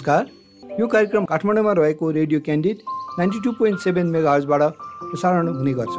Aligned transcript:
नमस्कार। 0.00 0.78
यो 0.80 0.86
कार्यक्रम 0.88 1.24
काठमाडौँमा 1.28 1.72
रहेको 1.76 2.10
radio 2.10 2.40
Candid 2.40 2.76
ninety 3.18 3.40
two 3.44 3.50
point 3.52 3.78
seven 3.80 4.06
mega 4.10 4.32
हर्जबाट 4.32 4.62
प्रसारण 5.00 5.48
हुने 5.48 5.72
गर्छ। 5.76 5.96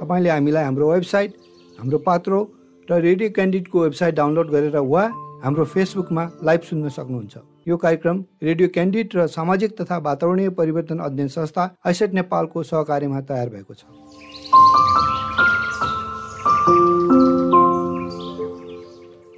तपाईँले 0.00 0.30
हामीलाई 0.30 0.64
हाम्रो 0.64 0.90
वेबसाइट 0.92 1.32
हाम्रो 1.78 1.98
पात्रो 2.04 2.40
र 2.88 3.00
रेडियो 3.00 3.30
क्यान्डिडको 3.30 3.82
वेबसाइट 3.82 4.14
डाउनलोड 4.14 4.50
गरेर 4.50 4.76
वा 4.76 5.04
हाम्रो 5.44 5.64
फेसबुकमा 5.64 6.24
लाइभ 6.44 6.60
सुन्न 6.68 6.88
सक्नुहुन्छ। 6.98 7.34
यो 7.68 7.76
कार्यक्रम 7.76 8.24
रेडियो 8.42 8.68
क्यान्डिड 8.76 9.16
र 9.16 9.26
सामाजिक 9.32 9.80
तथा 9.80 9.98
वातावरणीय 10.04 10.48
परिवर्तन 10.60 10.98
अध्ययन 11.00 11.28
संस्था 11.32 11.64
आइसेट 11.86 12.14
नेपालको 12.20 12.62
सहकार्यमा 12.62 13.20
तयार 13.24 13.48
भएको 13.48 13.74
छ। 13.74 13.82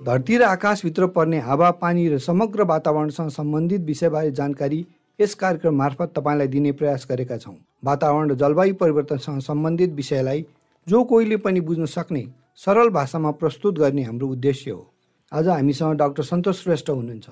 धरती 0.07 0.37
र 0.39 0.43
आकाशभित्र 0.43 1.07
पर्ने 1.07 1.39
हावा 1.41 1.71
पानी 1.73 2.07
र 2.09 2.19
समग्र 2.19 2.63
वातावरणसँग 2.63 3.29
सम्बन्धित 3.29 3.81
विषयबारे 3.81 4.31
जानकारी 4.31 4.85
यस 5.19 5.35
कार्यक्रम 5.35 5.75
मार्फत 5.75 6.13
तपाईँलाई 6.17 6.49
दिने 6.49 6.73
प्रयास 6.73 7.07
गरेका 7.11 7.37
छौँ। 7.37 7.55
वातावरण 7.85 8.31
र 8.31 8.35
जलवायु 8.35 8.75
परिवर्तनसँग 8.75 9.41
सम्बन्धित 9.43 9.93
विषयलाई 9.93 10.45
जो 10.87 11.03
कोहीले 11.05 11.37
पनि 11.37 11.61
बुझ्न 11.61 11.87
सक्ने 11.87 12.25
सरल 12.59 12.89
भाषामा 12.89 13.31
प्रस्तुत 13.33 13.79
गर्ने 13.79 14.03
हाम्रो 14.03 14.29
उद्देश्य 14.29 14.71
हो। 14.71 14.87
आज 15.33 15.49
हामीसँग 15.49 15.97
डाक्टर 15.99 16.23
सन्तोष 16.23 16.63
श्रेष्ठ 16.63 16.91
हुनुहुन्छ। 16.91 17.27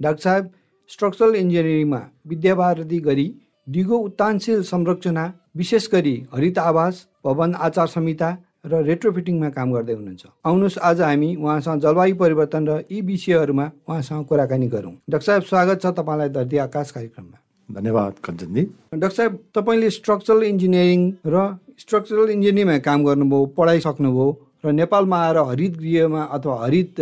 डाक्टर 0.00 0.22
साहेब 0.22 0.50
स्ट्रक्चरल 0.90 1.34
इन्जिनियरिङमा 1.34 2.00
विद्यावारती 2.26 3.00
गरी 3.00 3.28
दिगो 3.66 3.98
उत्तानशील 3.98 4.62
संरचना 4.64 5.32
विशेष 5.56 5.92
गरी 5.92 6.16
हरित 6.34 6.58
आवास 6.58 7.06
भवन 7.24 7.54
आचार 7.60 7.86
संहिता 7.86 8.36
र 8.64 8.80
रेट्रोफिटिङमा 8.82 9.48
काम 9.52 9.68
गर्दै 9.72 9.94
हुनुहुन्छ। 9.94 10.24
आउनुहोस् 10.48 10.78
आज 10.80 11.00
हामी 11.00 11.28
उहाँसँग 11.36 11.80
जलवायु 11.84 12.14
परिवर्तन 12.16 12.62
र 12.68 12.72
यी 12.88 13.00
विषयहरूमा 13.00 13.66
उहाँसँग 13.88 14.24
कुराकानी 14.24 14.68
गरौँ। 14.72 14.94
डाक्टर 15.04 15.26
साहेब 15.26 15.42
स्वागत 15.44 15.76
छ 15.82 15.86
तपाईँलाई 15.92 16.28
धरती 16.32 16.56
आकाश 16.64 16.90
कार्यक्रममा। 16.96 17.38
धन्यवाद 17.68 18.12
कञ्चनजी। 18.24 18.62
डाक्टर 18.94 19.16
साहेब 19.16 19.32
तपाईँले 19.52 19.90
स्ट्रक्चरल 19.90 20.42
इन्जिनियरिङ 20.44 21.00
र 21.26 21.36
स्ट्रक्चरल 21.76 22.28
इन्जिनियरिङमा 22.30 22.78
काम 22.88 22.98
गर्नुभयो 23.04 23.46
पढाइसक्नुभयो 23.52 24.28
र 24.64 24.72
नेपालमा 24.72 25.18
आएर 25.20 25.38
हरित 25.44 25.72
गृहमा 25.76 26.22
अथवा 26.32 26.54
हरित 26.64 26.92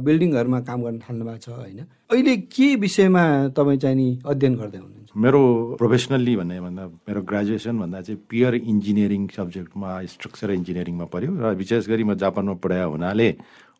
बिल्डिङहरूमा 0.00 0.60
काम 0.64 0.78
गर्न 0.84 0.98
थाल्नु 1.04 1.24
भएको 1.28 1.44
छ 1.44 1.48
होइन? 1.52 1.80
अहिले 2.10 2.36
के 2.48 2.68
विषयमा 2.80 3.24
तपाईँ 3.52 3.78
चाहिँ 3.78 3.96
नि 3.96 4.08
अध्ययन 4.24 4.54
गर्दै 4.56 4.78
हुनुहुन्छ? 4.78 4.99
मेरो 5.14 5.74
प्रोफेसनल्ली 5.78 6.34
भन्ने 6.36 6.60
भन्दा 6.60 6.86
मेरो 6.86 7.22
ग्रेजुएसन 7.22 7.78
भन्दा 7.78 8.00
चाहिँ 8.00 8.20
पियर 8.30 8.54
इन्जिनियरिङ 8.54 9.26
सब्जेक्टमा 9.28 9.90
स्ट्रक्चर 10.06 10.50
इन्जिनियरिङमा 10.50 11.04
पऱ्यो 11.10 11.30
र 11.34 11.54
विशेष 11.56 11.88
गरी 11.88 12.04
म 12.04 12.14
जापानमा 12.14 12.54
पढाए 12.62 12.84
हुनाले 12.86 13.28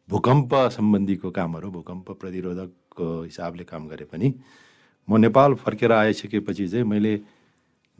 भूकम्प 0.09 0.55
सम्बन्धीको 0.77 1.31
कामहरू 1.31 1.70
भूकम्प 1.70 2.11
प्रतिरोधकको 2.20 3.06
हिसाबले 3.22 3.64
काम 3.64 3.87
गरे 3.89 4.05
पनि 4.06 4.33
म 5.09 5.17
नेपाल 5.19 5.55
फर्केर 5.56 5.92
आइसकेपछि 5.95 6.67
चाहिँ 6.69 6.84
मैले 6.87 7.14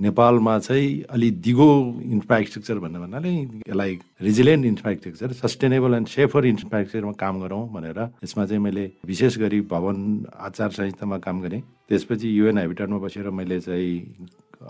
नेपालमा 0.01 0.59
चाहिँ 0.59 1.03
अलि 1.12 1.31
दिगो 1.45 1.69
इन्फ्रास्ट्रक्चर 2.03 2.79
भन्ने 2.79 2.98
भन्नाले 2.98 3.33
यसलाई 3.69 3.98
resilient 4.23 4.67
infrastructure 4.67 5.33
sustainable 5.43 5.95
and 5.95 6.09
safer 6.09 6.47
इन्फ्रास्ट्रक्चरमा 6.47 7.12
काम 7.20 7.41
गरौँ 7.41 7.69
भनेर 7.73 7.98
यसमा 8.25 8.47
चाहिँ 8.47 8.62
मैले 8.62 8.84
विशेष 9.06 9.39
गरी 9.39 9.61
भवन 9.73 9.98
आचार 10.41 10.71
संहितामा 10.71 11.19
काम 11.19 11.41
गरेँ। 11.43 11.61
त्यसपछि 11.89 12.39
युएन 12.39 12.59
हेबिटेटमा 12.59 12.98
बसेर 12.98 13.31
मैले 13.31 13.61
चाहिँ 13.61 13.93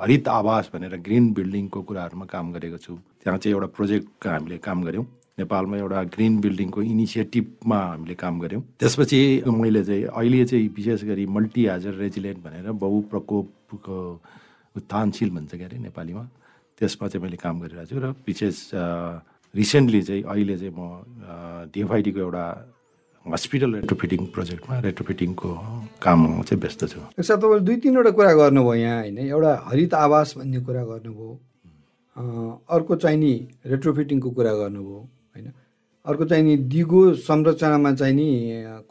हरित 0.02 0.28
आवास 0.28 0.70
भनेर 0.74 0.96
ग्रिन 1.06 1.32
बिल्डिङको 1.32 1.82
कुराहरूमा 1.82 2.24
काम 2.26 2.52
गरेको 2.52 2.78
छु। 2.78 2.94
त्यहाँ 3.22 3.38
चाहिँ 3.38 3.54
एउटा 3.54 3.66
प्रोजेक्ट 3.76 4.26
हामीले 4.26 4.58
काम 4.58 4.82
गऱ्यौँ। 4.84 5.06
नेपालमा 5.38 5.76
एउटा 5.76 6.02
ग्रिन 6.14 6.40
बिल्डिङको 6.40 6.82
इनिसिएटिभमा 6.82 7.78
हामीले 7.78 8.14
काम 8.14 8.40
गऱ्यौँ। 8.40 8.62
त्यसपछि 8.80 9.20
मैले 9.46 9.84
चाहिँ 9.84 10.04
अहिले 10.04 10.44
चाहिँ 10.44 10.68
विशेष 10.76 11.04
गरी 11.04 11.26
मल्टी 11.26 11.66
हाजर 11.66 11.94
रेजिलेन्ट 12.02 12.44
भनेर 12.44 12.70
बहुप्रकोपको 12.82 13.98
उत्थानशील 14.76 15.30
भन्छ 15.30 15.54
क्या 15.54 15.66
अरे 15.66 15.78
नेपालीमा। 15.78 16.24
त्यसमा 16.78 17.08
चाहिँ 17.08 17.22
मैले 17.24 17.36
काम 17.36 17.60
गरिरहेको 17.60 17.90
छु 17.90 17.98
र 18.00 18.06
विशेष 18.26 18.56
रिसेन्टली 19.54 20.02
चाहिँ 20.02 20.22
अहिले 20.22 20.56
चाहिँ 20.58 20.74
म 20.78 20.80
डिएफआइडीको 21.74 22.20
एउटा 22.20 22.44
हस्पिटल 23.26 23.70
रेट्रोफिटिङ 23.74 24.20
प्रोजेक्टमा 24.34 24.74
रेट्रोफिटिङको 24.80 25.48
काममा 26.02 26.42
चाहिँ 26.48 26.60
व्यस्त 26.62 26.84
छु। 26.88 27.00
सर 27.20 27.36
तपाईँले 27.36 27.64
दुई 27.68 27.76
तिनवटा 27.84 28.10
कुरा 28.16 28.32
गर्नुभयो 28.40 28.74
यहाँ 28.74 29.00
होइन? 29.00 29.18
एउटा 29.18 29.52
हरित 29.68 29.94
आवास 29.94 30.28
भन्ने 30.38 30.60
कुरा 30.64 30.82
गर्नुभयो 30.84 31.30
अर्को 32.64 32.96
चाहिँ 32.96 33.18
नि 33.18 33.32
रेट्रोफिटिङको 33.66 34.30
कुरा 34.30 34.52
गर्नुभयो 34.54 35.00
होइन? 35.34 35.46
अर्को 36.10 36.24
चाहिँ 36.26 36.44
नि 36.44 36.56
दिगो 36.66 37.02
संरचनामा 37.22 37.92
चाहिँ 37.94 38.14
नि 38.14 38.28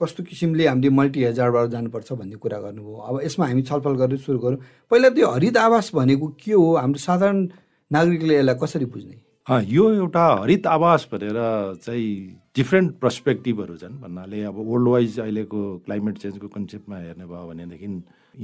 कस्तो 0.02 0.24
किसिमले 0.24 0.68
हामीले 0.68 0.90
मल्टी 0.90 1.24
हेजारबाट 1.24 1.70
जानुपर्छ 1.70 2.12
भन्ने 2.14 2.36
कुरा 2.40 2.60
गर्नुभयो। 2.60 2.96
अब 2.96 3.22
यसमा 3.24 3.46
हामी 3.48 3.62
छलफल 3.70 3.96
गरेर 4.02 4.18
सुरु 4.26 4.40
गरौँ। 4.40 4.60
पहिला 4.92 5.10
त्यो 5.12 5.28
हरित 5.30 5.58
आवास 5.58 5.92
भनेको 5.96 6.28
के 6.40 6.52
हो? 6.52 6.76
हाम्रो 6.76 7.00
साधारण 7.00 7.48
नागरिकले 7.92 8.36
यसलाई 8.38 8.56
कसरी 8.64 8.86
बुझ्ने? 8.86 9.18
यो 9.48 9.84
एउटा 9.94 10.26
हरित 10.42 10.68
आवास 10.68 11.08
भनेर 11.12 11.38
चाहिँ 11.84 12.08
डिफ्रेन्ट 12.56 12.92
पर्सपेक्टिभहरू 13.02 13.76
छन् 13.82 13.98
भन्नाले 14.02 14.44
अब 14.46 14.56
वर्ल्ड 14.70 14.88
वाइज 14.88 15.20
अहिलेको 15.20 15.60
क्लाइमेट 15.86 16.18
चेन्जको 16.18 16.48
कन्सेप्टमा 16.48 16.98
हेर्ने 16.98 17.26
भयो 17.26 17.48
भनेदेखि 17.50 17.88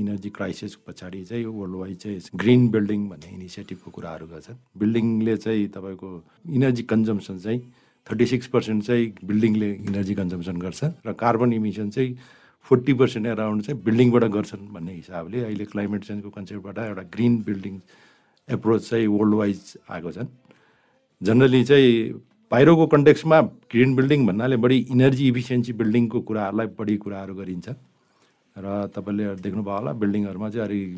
इनर्जी 0.01 0.29
क्राइसिसको 0.29 0.91
पछाडि 0.91 1.23
चाहिँ 1.23 1.45
वर्ल्ड 1.45 1.75
वाइज 1.75 1.97
चाहिँ 2.03 2.19
ग्रिन 2.35 2.67
बिल्डिङ 2.73 3.07
भन्ने 3.09 3.29
इनिसिएटिभको 3.35 3.91
कुराहरू 3.91 4.25
गर्छन्। 4.27 4.57
बिल्डिङले 4.79 5.35
चाहिँ 5.37 5.67
तपाईँको 5.77 6.09
इनर्जी 6.57 6.83
कन्जम्सन 6.83 7.37
चाहिँ 7.37 7.59
थर्टी 8.07 8.25
सिक्स 8.25 8.47
पर्सेन्ट 8.53 8.83
चाहिँ 8.83 9.05
बिल्डिङले 9.25 9.71
इनर्जी 9.89 10.15
कन्जम्सन 10.15 10.57
गर्छ 10.57 10.83
र 11.05 11.13
कार्बन 11.19 11.53
इमिसन 11.53 11.89
चाहिँ 11.89 12.17
फोर्टी 12.65 12.93
पर्सेन्ट 12.99 13.27
एराउन्ड 13.27 13.63
चाहिँ 13.63 13.81
बिल्डिङबाट 13.83 14.23
गर्छन् 14.35 14.67
भन्ने 14.73 14.93
हिसाबले 14.93 15.43
अहिले 15.43 15.65
क्लाइमेट 15.73 16.03
चेन्जको 16.03 16.29
कन्सेप्टबाट 16.37 16.77
एउटा 16.85 17.03
ग्रिन 17.15 17.37
बिल्डिङ 17.47 17.79
एप्रोच 18.47 18.89
चाहिँ 18.89 19.07
वर्ल्ड 19.07 19.35
वाइज 19.35 19.73
आएको 19.89 20.11
छन्। 20.11 20.27
जनरली 21.21 21.63
चाहिँ 21.63 21.91
बाहिरको 22.51 22.85
कन्टेक्समा 22.87 23.41
ग्रिन 23.73 23.95
बिल्डिङ 23.95 24.25
भन्नाले 24.25 24.57
बढी 24.65 24.77
इनर्जी 24.93 25.27
इफिसियन्सी 25.27 25.73
बिल्डिङको 25.73 26.21
कुराहरूलाई 26.21 26.67
बढी 26.79 26.97
कुराहरू 27.03 27.35
गरिन्छ। 27.35 27.69
र 28.55 28.87
तपाईँले 28.95 29.35
देख्नुभयो 29.45 29.77
होला 29.77 29.91
बिल्डिङहरूमा 30.01 30.49
चाहिँ 30.49 30.67
अलिक 30.67 30.89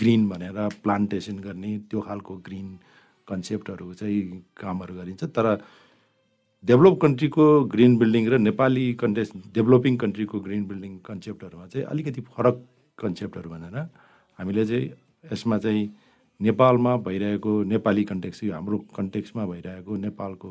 ग्रिन 0.00 0.28
भनेर 0.28 0.58
प्लान्टेसन 0.84 1.36
गर्ने 1.46 1.78
त्यो 1.90 2.00
खालको 2.00 2.34
ग्रिन 2.46 2.68
कन्सेप्टहरू 3.28 3.92
चाहिँ 3.94 4.20
कामहरू 4.60 4.94
गरिन्छ। 4.94 5.24
तर 5.24 5.46
डेभलप 6.64 6.98
कन्ट्रीको 7.02 7.44
ग्रिन 7.66 7.96
बिल्डिङ 7.98 8.28
र 8.28 8.38
नेपाली 8.40 8.84
कन्टेक्स 8.94 9.32
डेभलपिङ 9.54 9.96
कन्ट्रीको 9.96 10.40
ग्रिन 10.40 10.64
बिल्डिङ 10.66 10.96
कन्सेप्टहरूमा 11.04 11.66
चाहिँ 11.66 11.86
अलिकति 11.86 12.20
फरक 12.28 12.64
कन्सेप्टहरू 12.98 13.50
भनेर 13.50 13.76
हामीले 14.38 14.64
चाहिँ 14.66 14.86
यसमा 15.32 15.58
चाहिँ 15.58 15.84
नेपालमा 16.40 16.96
भइरहेको 16.98 17.52
नेपाली 17.64 18.04
कन्टेक्स 18.04 18.42
हाम्रो 18.44 18.78
कन्टेक्समा 18.96 19.46
भइरहेको 19.46 19.96
नेपालको 19.98 20.50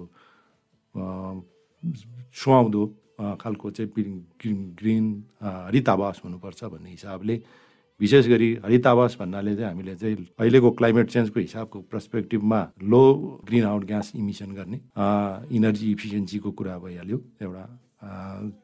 सुहाउँदो 2.35 2.85
खालको 3.41 3.72
चाहिँ 3.72 3.91
ग्रिन 3.94 4.62
ग्रिन 4.80 5.06
हरित 5.44 5.90
आवास 5.90 6.22
हुनुपर्छ 6.25 6.63
भन्ने 6.66 6.90
हिसाबले 6.90 7.41
विशेष 8.00 8.28
गरी 8.28 8.54
हरित 8.64 8.88
आवास 8.88 9.16
भन्नाले 9.20 9.56
चाहिँ 9.56 9.70
हामीले 9.70 9.96
चाहिँ 9.96 10.16
अहिलेको 10.40 10.72
क्लाइमेट 10.72 11.09
चेन्जको 11.09 11.40
हिसाबको 11.40 11.80
पर्सपेक्टिभमा 11.92 12.62
low 12.84 13.04
green 13.48 13.66
out 13.66 13.84
gas 13.86 14.12
emission 14.16 14.52
गर्ने 14.52 14.80
इनर्जी 15.56 15.92
इफिसियन्सीको 15.92 16.52
कुरा 16.52 16.78
भइहाल्यो 16.80 17.22
एउटा 17.42 17.66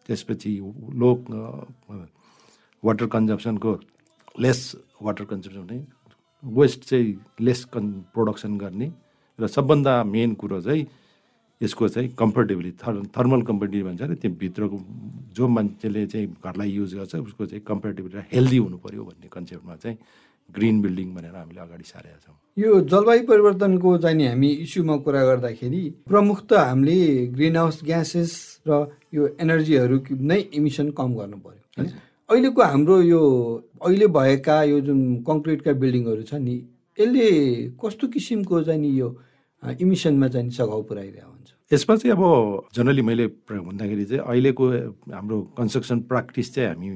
त्यसपछि 0.08 0.56
लो 0.94 1.14
वाटर 2.84 3.06
कन्जम्सनको 3.08 3.80
लेस 4.40 4.60
वाटर 5.02 5.24
कन्जम्सन 5.26 5.60
हुने 5.60 5.84
वेस्ट 6.44 6.84
चाहिँ 6.84 7.18
लेस 7.42 7.64
कन् 7.74 7.92
प्रोडक्सन 8.14 8.58
गर्ने 8.58 8.92
र 9.40 9.48
सबभन्दा 9.48 10.04
मेन 10.06 10.34
कुरो 10.34 10.62
चाहिँ 10.62 10.86
यसको 11.62 11.88
चाहिँ 11.88 12.10
कम्फर्टेबली 12.20 12.72
थर् 12.80 13.04
थर्मल 13.16 13.42
कम्फर्टेबली 13.44 13.84
भन्छ 13.84 14.02
अरे 14.02 14.16
त्यो 14.16 14.32
भित्रको 14.40 14.78
जो 15.36 15.48
मान्छेले 15.48 16.06
चाहिँ 16.08 16.28
घरलाई 16.40 16.70
युज 16.72 16.94
गर्छ 16.96 17.16
उसको 17.16 17.46
चाहिँ 17.46 17.64
कम्फर्टेबली 17.68 18.18
र 18.18 18.24
हेल्दी 18.32 18.58
हुनु 18.58 18.78
पऱ्यो 18.80 19.04
भन्ने 19.04 19.28
कन्सेप्टमा 19.28 19.76
चाहिँ 19.76 19.98
ग्रिन 20.50 20.82
बिल्डिङ 20.82 21.14
भनेर 21.16 21.36
हामीले 21.36 21.60
अगाडि 21.62 21.84
सारेका 21.84 22.18
छौँ। 22.26 22.36
यो 22.58 22.80
जलवायु 22.92 23.24
परिवर्तनको 23.28 23.98
चाहिँ 23.98 24.18
नि 24.18 24.26
हामी 24.28 24.50
इस्युमा 24.66 24.96
कुरा 25.04 25.24
गर्दाखेरि 25.26 25.82
प्रमुख 26.08 26.40
त 26.48 26.54
हामीले 26.64 27.28
ग्रिन 27.36 27.56
हाउस 27.58 27.84
ग्यासेस 27.84 28.32
र 28.68 28.72
यो 29.14 29.28
एनर्जीहरू 29.40 29.98
नै 30.32 30.40
इमिसन 30.56 30.90
कम 30.96 31.10
गर्नु 31.16 31.38
होइन? 31.44 31.92
अहिलेको 32.30 32.62
हाम्रो 32.64 33.02
यो 33.02 33.22
अहिले 33.84 34.08
भएका 34.08 34.64
यो 34.64 34.80
जुन 34.88 35.00
कङ्क्रिटका 35.28 35.72
बिल्डिङहरू 35.84 36.24
छ 36.24 36.40
नि 36.40 36.56
यसले 36.98 37.28
कस्तो 37.84 38.08
किसिमको 38.16 38.64
चाहिँ 38.64 38.82
नि 38.82 38.92
यो 39.00 39.10
इमिसनमा 39.64 40.28
चाहिँ 40.28 40.50
सघाउ 40.56 40.82
पुऱ्याइरहेको 40.90 41.38
यसमा 41.71 41.95
चाहिँ 41.95 42.16
अब 42.18 42.69
जनरली 42.74 43.01
मैले 43.01 43.25
भन्दाखेरि 43.45 44.06
चाहिँ 44.06 44.24
अहिलेको 44.25 44.66
हाम्रो 45.13 45.38
कन्स्ट्रक्सन 45.57 46.00
प्र्याक्टिस 46.10 46.54
चाहिँ 46.54 46.69
हामी 46.69 46.89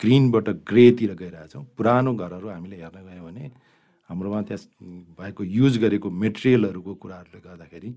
ग्रिनबाट 0.00 0.48
ग्रेतिर 0.66 1.14
गइरहेछौँ। 1.14 1.62
पुरानो 1.78 2.14
घरहरू 2.14 2.48
हामीले 2.48 2.76
हेर्न 2.82 2.98
गयौँ 2.98 3.24
भने 3.24 3.44
हाम्रोमा 4.10 4.40
त्यहाँ 4.42 5.14
भएको 5.18 5.44
युज 5.44 5.78
गरेको 5.78 6.10
मेटेरियलहरूको 6.10 6.94
कुराहरूले 7.02 7.40
गर्दाखेरि 7.46 7.90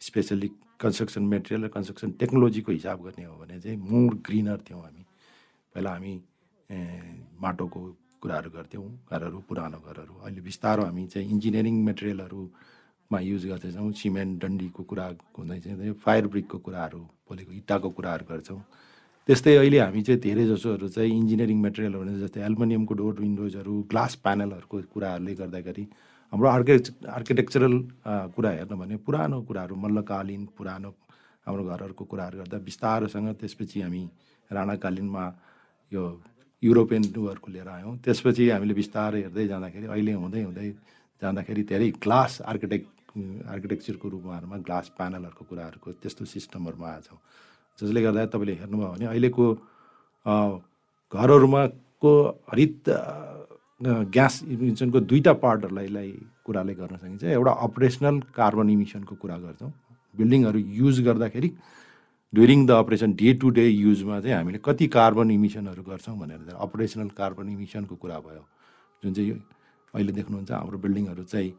स्पेसल्ली 0.00 0.48
कन्स्ट्रक्सन 0.80 1.22
मेटेरियल 1.34 1.64
र 1.64 1.68
कन्स्ट्रक्सन 1.68 2.10
टेक्नोलोजीको 2.20 2.72
हिसाब 2.72 2.98
गर्ने 3.04 3.24
हो 3.24 3.36
भने 3.36 3.60
चाहिँ 3.60 3.76
मोर 3.76 4.14
ग्रिनर 4.24 4.58
थियौँ 4.64 4.80
हामी। 4.80 5.04
पहिला 5.74 5.90
हामी 5.92 6.12
माटोको 7.44 7.80
कुराहरू 8.22 8.50
गर्थ्यौँ 8.56 8.88
घरहरू 9.12 9.38
पुरानो 9.48 9.78
घरहरू। 9.84 10.14
अहिले 10.24 10.40
बिस्तारो 10.40 10.82
हामी 10.88 11.06
चाहिँ 11.12 11.28
इन्जिनियरिङ 11.28 11.76
मेटेरियलहरूमा 13.12 13.18
युज 13.20 13.46
गर्दैछौँ 13.46 13.92
सिमेन्ट 13.92 14.40
डन्डीको 14.42 14.82
कुरा 14.82 15.06
हुँदै 15.38 15.58
चाहिँ 15.60 15.92
फायर 16.04 16.26
ब्रिकको 16.26 16.58
कुराहरू 16.58 16.98
पोलेको 17.28 17.52
इँटाको 17.52 17.90
कुराहरू 17.90 18.24
गर्छौँ। 18.30 18.60
त्यस्तै 19.28 19.54
अहिले 19.56 19.78
हामी 19.78 20.02
चाहिँ 20.02 20.20
धेरै 20.20 20.44
जसोहरू 20.46 20.88
चाहिँ 20.88 21.12
इन्जिनियरिङ 21.12 21.58
मेटेरियल 21.60 21.94
भने 21.94 22.18
जस्तै 22.20 22.40
एल्युमिनियमको 22.40 22.94
डोर 22.94 23.14
विन्डोजहरू 23.20 23.74
ग्लास 23.90 24.14
प्यानलहरूको 24.24 24.76
कुराहरूले 24.94 25.34
गर्दाखेरि 25.34 25.84
हाम्रो 26.32 26.48
आर्के 26.48 26.74
आर्किटेक्चरल 27.18 27.74
कुरा 28.34 28.50
हेर्नु 28.50 28.76
भने 28.76 28.96
पुरानो 29.06 29.42
कुराहरू 29.48 29.74
मल्लकालीन 29.84 30.42
पुरानो 30.58 30.90
हाम्रो 31.46 31.62
घरहरूको 31.64 32.04
कुराहरू 32.04 32.38
गर्दा 32.38 32.58
बिस्तारोसँग 32.68 33.28
त्यसपछि 33.40 33.80
हामी 33.80 34.02
राणाकालीनमा 34.50 35.24
यो 35.92 36.02
युरोपियन 36.62 37.02
डुवरको 37.14 37.48
लिएर 37.52 37.68
आयौँ। 37.68 37.96
त्यसपछि 38.04 38.48
हामीले 38.50 38.74
बिस्तारै 38.74 39.20
हेर्दै 39.22 39.46
जाँदाखेरि 39.52 39.86
अहिले 39.86 40.12
हुँदै 40.12 40.42
हुँदै 40.42 40.68
जाँदाखेरि 41.22 41.62
धेरै 41.70 41.88
ग्लास 42.02 42.40
आर्किटेक्ट 42.42 42.86
आर्किटेक्चरको 43.12 44.08
रूपमा 44.08 44.56
ग्लास 44.66 44.92
प्यानलहरूको 44.96 45.44
कुराहरूको 45.50 45.88
त्यस्तो 46.02 46.24
सिस्टमहरूमा 46.24 46.88
आएछौँ 46.88 47.18
जसले 47.78 48.00
गर्दा 48.02 48.26
तपाईँले 48.32 48.54
हेर्नुभयो 48.62 48.88
भने 48.92 49.06
अहिलेको 49.12 49.44
घरहरूमा 51.12 51.62
को 52.02 52.12
हरित 52.52 52.88
ग्यास 54.14 54.34
इमिसनको 54.48 55.00
दुईवटा 55.10 55.32
पार्टहरूलाई 55.44 56.10
कुराले 56.46 56.74
गर्न 56.74 56.96
सकिन्छ। 56.96 57.24
एउटा 57.24 57.52
अपरेसनल 57.66 58.20
कार्बन 58.34 58.70
इमिसनको 58.70 59.14
कुरा 59.22 59.36
गर्छौँ। 59.38 59.72
बिल्डिङहरू 60.14 60.58
युज 60.58 61.00
गर्दाखेरि 61.06 61.48
during 62.32 62.66
the 62.66 62.70
operation 62.82 63.12
day 63.12 63.32
to 63.40 63.50
day 63.56 63.66
युजमा 63.68 64.20
चाहिँ 64.20 64.36
हामीले 64.36 64.58
कति 64.64 64.86
कार्बन 64.88 65.30
इमिसनहरू 65.30 65.82
गर्छौँ 65.82 66.16
भनेर 66.18 66.54
अपरेसनल 66.56 67.08
कार्बन 67.18 67.48
इमिसनको 67.48 67.94
कुरा 67.96 68.18
भयो। 68.20 68.44
जुन 69.02 69.12
चाहिँ 69.14 69.32
अहिले 69.94 70.12
देख्नुहुन्छ 70.12 70.50
हाम्रो 70.52 70.78
बिल्डिङहरू 70.78 71.24
चाहिँ 71.24 71.50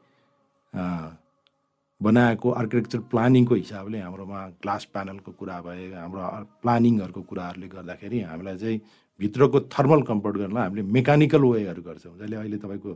बनाएको 2.04 2.52
आर्किटेक्चर 2.62 3.00
प्लानिङको 3.12 3.56
हिसाबले 3.56 4.00
हाम्रोमा 4.00 4.40
ग्लास 4.64 4.84
प्यानलको 4.94 5.32
कुरा 5.40 5.58
भए 5.66 5.84
हाम्रो 5.96 6.22
प्लानिङहरूको 6.62 7.22
कुराहरूले 7.30 7.68
गर्दाखेरि 7.76 8.20
हामीलाई 8.32 8.58
चाहिँ 8.58 8.82
भित्रको 9.20 9.60
थर्मल 9.74 10.02
कम्फर्ट 10.10 10.36
गर्नलाई 10.38 10.64
हामीले 10.64 10.84
मेकानिकल 10.98 11.44
वेहरू 11.44 11.82
गर्छौँ। 11.82 12.18
जसले 12.20 12.36
अहिले 12.36 12.58
तपाईँको 12.58 12.92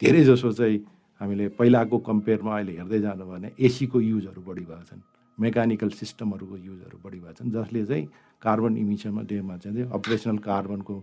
धेरै 0.00 0.22
जसो 0.24 0.52
चाहिँ 0.52 0.78
हामीले 1.20 1.48
पहिलाको 1.58 1.98
कम्पेयरमा 2.10 2.52
अहिले 2.56 2.72
हेर्दै 2.78 3.00
जानु 3.00 3.24
भने 3.26 3.50
एसीको 3.58 4.00
युजहरू 4.00 4.40
बढी 4.48 4.64
भएको 4.70 4.84
छन् 4.88 5.02
मेकानिकल 5.38 5.88
सिस्टमहरूको 6.00 6.56
युजहरू 6.56 6.96
बढी 7.04 7.18
भएको 7.20 7.32
छन् 7.38 7.50
जसले 7.52 7.84
चाहिँ 7.86 8.04
कार्बन 8.42 8.76
इमिसनमा 8.76 9.22
डेमा 9.30 9.56
चाहिँ 9.64 9.88
अपरेसनल 9.98 10.38
कार्बनको 10.48 10.94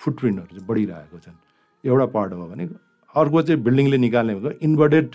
फुटप्रिन्टहरू 0.00 0.52
चाहिँ 0.56 0.66
बढिरहेको 0.68 1.18
छन्। 1.24 1.36
एउटा 1.84 2.06
पार्ट 2.16 2.32
हो 2.32 2.46
भने 2.48 2.64
अर्को 3.14 3.42
चाहिँ 3.42 3.62
बिल्डिङले 3.62 3.98
निकाल्ने 3.98 4.34
भनेको 4.34 4.58
इन्भर्टेड 4.68 5.08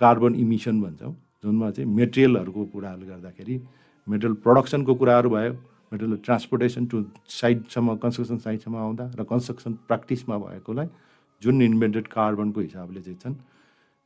कार्बन 0.00 0.34
इमिसन 0.44 0.80
भन्छौँ। 0.80 1.12
जुनमा 1.44 1.70
चाहिँ 1.70 1.90
मेटेरियलहरूको 1.94 2.64
कुराहरूले 2.72 3.06
गर्दाखेरि 3.06 3.56
मेटेरियल 4.06 4.34
प्रडक्सनको 4.44 4.94
कुराहरू 4.94 5.30
भयो 5.30 5.52
मेटेरियल 5.92 6.16
ट्रान्सपोर्टेसन 6.24 6.86
टु 6.86 7.04
साइडसम्म 7.40 7.96
कन्स्ट्रक्सन 8.02 8.38
साइडसम्म 8.46 8.76
आउँदा 8.76 9.04
र 9.20 9.24
कन्स्ट्रक्सन 9.30 9.72
प्र्याक्टिसमा 9.88 10.38
भएकोलाई 10.38 10.88
जुन 11.42 11.62
इन्भेन्टेड 11.62 12.06
कार्बनको 12.08 12.60
हिसाबले 12.60 13.00
चाहिँ 13.00 13.18
छन् 13.22 13.34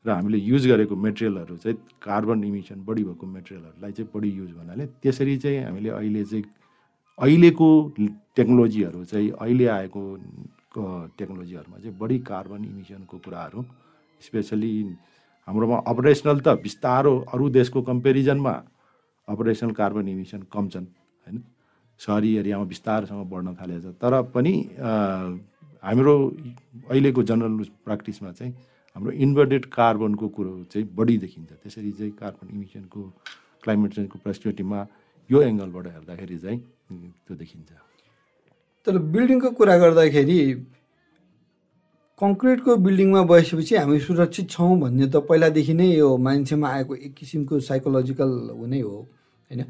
र 0.04 0.10
हामीले 0.10 0.38
युज 0.38 0.66
गरेको 0.66 0.96
मेटेरियलहरू 1.06 1.56
चाहिँ 1.56 1.76
कार्बन 2.02 2.44
इमिसन 2.44 2.84
बढी 2.88 3.04
भएको 3.04 3.26
मेटेरियलहरूलाई 3.26 3.92
चाहिँ 3.92 4.10
बढी 4.14 4.30
युज 4.30 4.50
भन्नाले 4.58 4.86
त्यसरी 5.02 5.36
चाहिँ 5.44 5.64
हामीले 5.64 5.90
अहिले 5.90 6.24
चाहिँ 6.24 6.44
अहिलेको 7.18 7.68
टेक्नोलोजीहरू 8.36 9.04
चाहिँ 9.04 9.30
अहिले 9.40 9.66
आएको 9.78 10.02
टेक्नोलोजीहरूमा 11.18 11.78
चाहिँ 11.78 11.96
बढी 11.98 12.18
कार्बन 12.30 12.64
इमिसनको 12.64 13.18
कुराहरू 13.24 13.64
स्पेसली 14.20 14.72
हाम्रोमा 15.48 15.76
अपरेसनल 15.92 16.38
त 16.40 16.48
बिस्तारो 16.62 17.14
अरू 17.34 17.48
देशको 17.58 17.82
कम्पेरिजनमा 17.90 18.54
अपरेसनल 19.28 19.72
कार्बन 19.80 20.08
इमिसन 20.08 20.40
कम 20.52 20.68
छन् 20.68 20.86
होइन? 21.26 21.36
सहरी 22.00 22.30
एरियामा 22.36 22.64
बिस्तारोसँग 22.64 23.24
बढ्न 23.30 23.54
थालेको 23.60 23.92
छ। 23.92 23.94
तर 24.00 24.12
पनि 24.34 24.52
हाम्रो 25.84 26.14
अहिलेको 26.90 27.22
जनरल 27.22 27.64
प्र्याक्टिसमा 27.84 28.30
चाहिँ 28.32 28.52
हाम्रो 28.96 29.10
इन्भर्टेड 29.24 29.64
कार्बनको 29.74 30.28
कुरो 30.36 30.52
चाहिँ 30.72 30.86
बढी 30.96 31.16
देखिन्छ। 31.24 31.50
त्यसरी 31.62 31.92
चाहिँ 31.92 32.12
कार्बन 32.20 32.46
इमिसनको 32.54 33.00
क्लाइमेट 33.62 33.90
चेन्जको 33.94 34.18
पर्सपेक्टिभमा 34.24 34.80
यो 35.30 35.38
एङ्गलबाट 35.42 35.86
हेर्दाखेरि 35.86 36.38
चाहिँ 36.38 36.58
त्यो 37.26 37.34
देखिन्छ। 37.36 37.70
तर 38.86 38.98
बिल्डिङको 39.12 39.50
कुरा 39.58 39.76
गर्दाखेरि 39.78 40.38
कङ्क्रिटको 42.24 42.76
बिल्डिङमा 42.80 43.22
बसेपछि 43.28 43.74
हामी 43.76 43.98
सुरक्षित 44.00 44.48
छौँ 44.50 44.80
भन्ने 44.80 45.06
त 45.12 45.16
पहिलादेखि 45.28 45.74
नै 45.76 45.88
यो 45.92 46.08
मान्छेमा 46.16 46.68
आएको 46.68 46.94
एक 46.96 47.12
किसिमको 47.12 47.60
साइकोलोजिकल 47.60 48.30
हुनै 48.56 48.80
हो 48.80 48.96
होइन? 48.96 49.60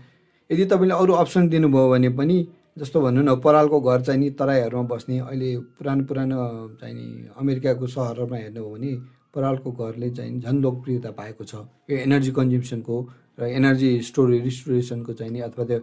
यदि 0.51 0.65
तपाईँले 0.71 0.95
अरू 0.95 1.13
अप्सन 1.19 1.49
दिनुभयो 1.51 1.89
भने 1.91 2.09
पनि 2.15 2.37
जस्तो 2.79 3.01
भन्नु 3.01 3.23
न 3.23 3.35
परालको 3.43 3.81
घर 3.81 4.01
चाहिँ 4.07 4.21
नि 4.21 4.31
तराईहरूमा 4.39 4.87
बस्ने 4.87 5.19
अहिले 5.21 5.51
पुरानो 5.75 6.03
पुरानो 6.07 6.39
चाहिँ 6.79 6.95
नि 6.95 7.07
अमेरिकाको 7.35 7.87
सहरहरूमा 7.87 8.37
हेर्नु 8.37 8.63
हो 8.63 8.71
भने 8.71 8.93
परालको 9.35 9.71
घरले 9.75 10.11
चाहिँ 10.11 10.41
झन् 10.41 10.63
लोकप्रियता 10.63 11.11
पाएको 11.11 11.45
छ। 11.45 11.55
यो 11.91 11.97
एनर्जी 12.07 12.31
कन्ज्युम्सनको 12.39 12.97
र 13.41 13.43
एनर्जी 13.51 13.91
स्टोरेज 14.09 14.43
रिस्टोरेसनको 14.45 15.13
चाहिँ 15.19 15.33
नि 15.33 15.41
अथवा 15.49 15.65
त्यो 15.65 15.79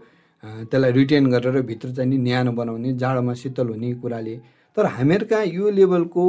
त्यसलाई 0.72 0.92
रिटेन 0.92 1.26
गरेर 1.36 1.62
भित्र 1.68 1.92
चाहिँ 1.92 2.10
नि 2.10 2.18
न्यानो 2.18 2.52
बनाउने 2.56 2.94
जाडोमा 2.96 3.34
शीतल 3.44 3.68
हुने 3.76 3.94
कुराले। 4.00 4.36
तर 4.78 4.86
हामीहरूका 4.96 5.40
यो 5.52 5.70
लेभलको 5.70 6.24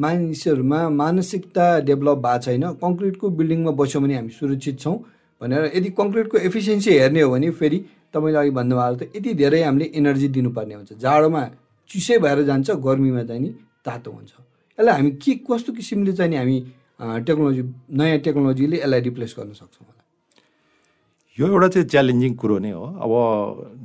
मानिसहरूमा 0.00 0.80
मानसिकता 1.00 1.64
डेभलप 1.88 2.18
भएको 2.26 2.42
छैन। 2.44 2.64
कङ्क्रिटको 2.82 3.26
बिल्डिङमा 3.38 3.72
बस्यो 3.80 4.00
भने 4.00 4.14
हामी 4.16 4.32
सुरक्षित 4.40 4.76
छौँ 4.80 4.96
भनेर 5.40 5.70
यदि 5.76 5.90
कङ्क्रिटको 6.00 6.36
एफिसियन्सी 6.48 6.90
हेर्ने 6.98 7.20
हो 7.20 7.30
भने 7.30 7.50
फेरि 7.60 7.78
तपाईँले 8.14 8.38
अघि 8.38 8.50
भन्नुभएको 8.58 8.96
त 9.00 9.02
यति 9.16 9.30
धेरै 9.42 9.62
हामीले 9.62 9.86
एनर्जी 10.00 10.28
दिनुपर्ने 10.36 10.74
हुन्छ। 10.74 10.90
जाडोमा 11.04 11.42
चिसै 11.90 12.18
भएर 12.24 12.42
जान्छ 12.50 12.70
गर्मीमा 12.86 13.22
चाहिँ 13.28 13.42
नि 13.42 13.50
तातो 13.84 14.10
हुन्छ। 14.10 14.32
यसलाई 14.78 14.94
हामी 14.96 15.10
के 15.22 15.32
कस्तो 15.46 15.72
किसिमले 15.78 16.12
चाहिँ 16.18 16.30
नि 16.30 16.36
हामी 16.36 16.56
टेक्नोलोजी 17.26 17.62
नयाँ 17.96 18.18
टेक्नोलोजीले 18.26 18.76
यसलाई 18.76 19.00
रिप्लेस 19.08 19.34
गर्न 19.38 19.52
सक्छौँ 19.60 19.86
यो 21.38 21.46
एउटा 21.46 21.68
चाहिँ 21.68 21.88
च्यालेन्जिङ 21.88 22.32
कुरो 22.36 22.58
नै 22.58 22.70
हो। 22.76 22.84
अब 23.04 23.12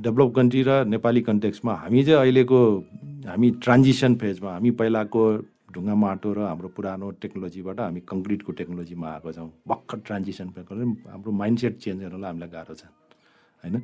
डेभलप 0.04 0.30
कन्ट्री 0.36 0.62
र 0.68 0.70
नेपाली 0.92 1.20
कन्टेक्समा 1.28 1.72
हामी 1.82 2.02
चाहिँ 2.04 2.20
अहिलेको 2.20 2.58
हामी 3.26 3.48
ट्रान्जिसन 3.64 4.14
फेजमा 4.20 4.50
हामी 4.52 4.70
पहिलाको 4.80 5.22
ढुङ्गा 5.76 5.94
माटो 6.04 6.32
र 6.36 6.38
हाम्रो 6.50 6.68
पुरानो 6.76 7.06
टेक्नोलोजीबाट 7.22 7.78
हामी 7.80 8.00
कङ्क्रिटको 8.12 8.50
टेक्नोलोजीमा 8.60 9.06
आएको 9.12 9.32
छौँ। 9.36 9.50
भर्खर 9.68 9.98
ट्रान्जिसन 10.06 10.48
हाम्रो 11.12 11.30
माइन्डसेट 11.42 11.74
चेन्ज 11.84 11.98
गर्नलाई 12.02 12.28
हामीलाई 12.30 12.50
गाह्रो 12.56 12.74
छ 12.80 12.84
होइन? 13.64 13.76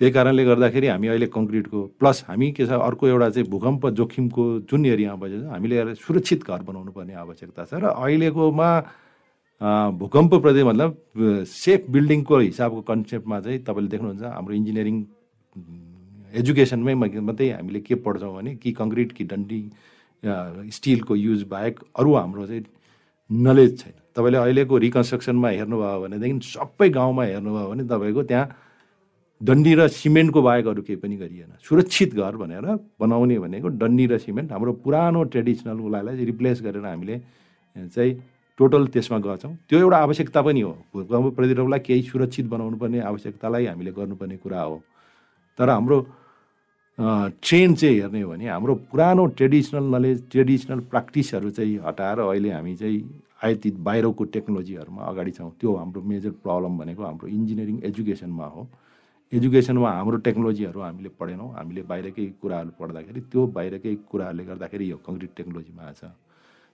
त्यही 0.00 0.12
कारणले 0.16 0.44
गर्दाखेरि 0.44 0.86
हामी 0.86 1.06
अहिले 1.12 1.26
कङ्क्रिटको 1.36 1.78
प्लस 2.00 2.24
हामी 2.28 2.46
के 2.56 2.64
छ 2.66 2.72
अर्को 2.88 3.04
एउटा 3.08 3.28
चाहिँ 3.36 3.48
भूकम्प 3.52 3.82
जोखिमको 4.00 4.44
जुन 4.70 4.86
एरियामा 4.96 5.18
बजेको 5.22 5.44
छ 5.44 5.52
हामीले 5.52 5.94
सुरक्षित 6.00 6.40
घर 6.48 6.62
बनाउनु 6.68 6.92
पर्ने 6.96 7.14
आवश्यकता 7.20 7.64
छ। 7.68 7.72
र 7.84 7.84
अहिलेकोमा 8.00 8.70
भूकम्प 10.00 10.32
प्रति 10.40 10.62
मतलब 10.64 10.90
सेफ 11.44 11.80
बिल्डिङको 11.92 12.38
हिसाबको 12.48 12.80
कन्सेप्टमा 12.90 13.40
चाहिँ 13.44 13.58
तपाईँले 13.60 13.90
देख्नुहुन्छ 13.92 14.22
हाम्रो 14.24 14.54
इन्जिनियरिङ 14.56 14.96
एजुकेसनमै 16.40 16.94
मात्रै 16.96 17.48
हामीले 17.50 17.80
के 17.84 17.94
पढ्छौँ 18.00 18.32
भने 18.34 18.54
कि 18.56 18.72
कङ्क्रिट 18.80 19.12
कि 19.12 19.24
डन्डी 19.28 19.60
स्टिलको 20.24 21.16
युज 21.16 21.42
बाहेक 21.48 21.80
अरू 21.98 22.14
हाम्रो 22.14 22.46
चाहिँ 22.46 22.64
नलेज 23.30 23.78
छैन। 23.80 23.92
तपाईँले 24.16 24.38
अहिलेको 24.38 24.78
रिकन्स्ट्रक्सनमा 24.78 25.48
हेर्नुभयो 25.48 26.00
भनेदेखि 26.00 26.38
सबै 26.48 26.88
गाउँमा 26.90 27.24
हेर्नुभयो 27.24 27.68
भने 27.70 27.84
तपाईँको 27.88 28.22
त्यहाँ 28.22 28.46
डन्डी 29.40 29.74
र 29.74 29.88
सिमेन्टको 29.88 30.40
बाहेक 30.42 30.66
अरू 30.66 30.82
केही 30.82 31.00
पनि 31.00 31.16
गरिएन। 31.16 31.52
सुरक्षित 31.64 32.14
घर 32.14 32.36
भनेर 32.36 32.66
बनाउने 33.00 33.38
भनेको 33.38 33.68
डन्डी 33.80 34.06
र 34.06 34.18
सिमेन्ट 34.20 34.52
हाम्रो 34.52 34.72
पुरानो 34.84 35.22
ट्रेडिसनल 35.32 35.78
उसलाई 35.80 36.24
रिप्लेस 36.24 36.60
गरेर 36.62 36.84
हामीले 36.84 37.16
चाहिँ 37.88 38.12
टोटल 38.58 38.86
त्यसमा 38.92 39.18
गर्छौँ। 39.24 39.54
त्यो 39.68 39.78
एउटा 39.80 39.96
आवश्यकता 39.96 40.40
पनि 40.42 40.60
हो। 40.60 40.72
भूकम्प 40.92 41.34
प्रतिरोधलाई 41.36 41.80
केही 41.80 42.02
सुरक्षित 42.04 42.46
बनाउनु 42.52 42.76
पर्ने 42.76 43.00
आवश्यकतालाई 43.00 43.66
हामीले 43.66 43.92
गर्नुपर्ने 43.96 44.36
कुरा 44.36 44.60
हो। 44.60 44.76
तर 45.58 45.68
हाम्रो 45.70 45.98
ट्रेन 47.00 47.74
चाहिँ 47.74 48.00
हेर्ने 48.00 48.20
हो 48.20 48.30
भने 48.30 48.46
हाम्रो 48.48 48.74
पुरानो 48.92 49.24
ट्रेडिसनल 49.36 49.84
नलेज 49.94 50.22
ट्रेडिसनल 50.30 50.80
प्र्याक्टिसहरू 50.90 51.50
चाहिँ 51.50 51.78
हटाएर 51.86 52.18
अहिले 52.20 52.50
हामी 52.52 52.74
चाहिँ 52.76 52.98
आयातित 53.44 53.76
बाहिरको 53.80 54.24
टेक्नोलोजीहरूमा 54.36 55.02
अगाडि 55.02 55.30
छौँ। 55.32 55.50
त्यो 55.60 55.74
हाम्रो 55.76 56.02
मेजर 56.02 56.30
प्रब्लम 56.44 56.76
भनेको 56.78 57.02
हाम्रो 57.02 57.28
इन्जिनियरिङ 57.28 57.80
एजुकेसनमा 57.88 58.46
हो। 58.46 58.66
एजुकेसनमा 59.32 59.90
हाम्रो 59.90 60.16
टेक्नोलोजीहरू 60.28 60.80
हामीले 60.80 61.10
पढेनौँ। 61.20 61.48
हामीले 61.56 61.82
बाहिरकै 61.88 62.26
कुराहरू 62.42 62.70
पढ्दाखेरि 62.80 63.20
त्यो 63.32 63.46
बाहिरकै 63.56 63.94
कुराहरूले 64.10 64.44
गर्दाखेरि 64.44 64.90
यो 64.90 64.96
कङ्क्रिट 65.06 65.30
टेक्नोलोजीमा 65.36 65.82
आएको 65.82 66.06
छ। 66.06 66.12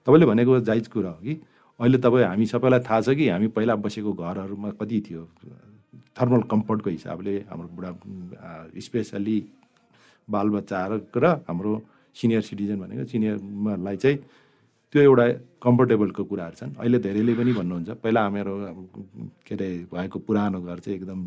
तपाईँले 0.07 0.27
भनेको 0.27 0.61
जायज 0.67 0.89
कुरा 0.89 1.11
हो 1.11 1.21
कि? 1.23 1.35
अहिले 1.81 1.99
तपाईँ 2.03 2.27
हामी 2.27 2.47
सबैलाई 2.51 2.81
थाहा 2.83 3.01
छ 3.01 3.15
कि 3.15 3.29
हामी 3.29 3.49
पहिला 3.55 3.75
बसेको 3.79 4.13
घरहरूमा 4.13 4.71
कति 4.81 4.99
थियो? 5.07 5.23
थर्मल 6.19 6.43
कम्फर्टको 6.51 6.91
हिसाबले 6.91 7.35
हाम्रो 7.47 7.69
बुढा 7.77 7.91
स्पेसल्ली 8.81 9.39
बालबच्चाहरू 10.29 10.97
र 11.17 11.27
हाम्रो 11.49 11.73
सिनियर 12.17 12.43
सिटिजन 12.49 12.77
भनेको 12.81 13.05
सिनियरलाई 13.13 13.97
चाहिँ 13.97 14.19
त्यो 14.93 15.01
एउटा 15.03 15.27
कम्फर्टेबलको 15.63 16.23
कुराहरू 16.31 16.57
छन्। 16.61 16.75
अहिले 16.81 16.99
धेरैले 17.07 17.35
पनि 17.35 17.53
भन्नुहुन्छ 17.59 17.91
पहिला 18.03 18.21
हाम्रो 18.27 18.55
के 19.47 19.55
अरे 19.55 19.69
भएको 19.93 20.19
पुरानो 20.27 20.59
घर 20.63 20.79
चाहिँ 20.85 20.97
एकदम 20.99 21.21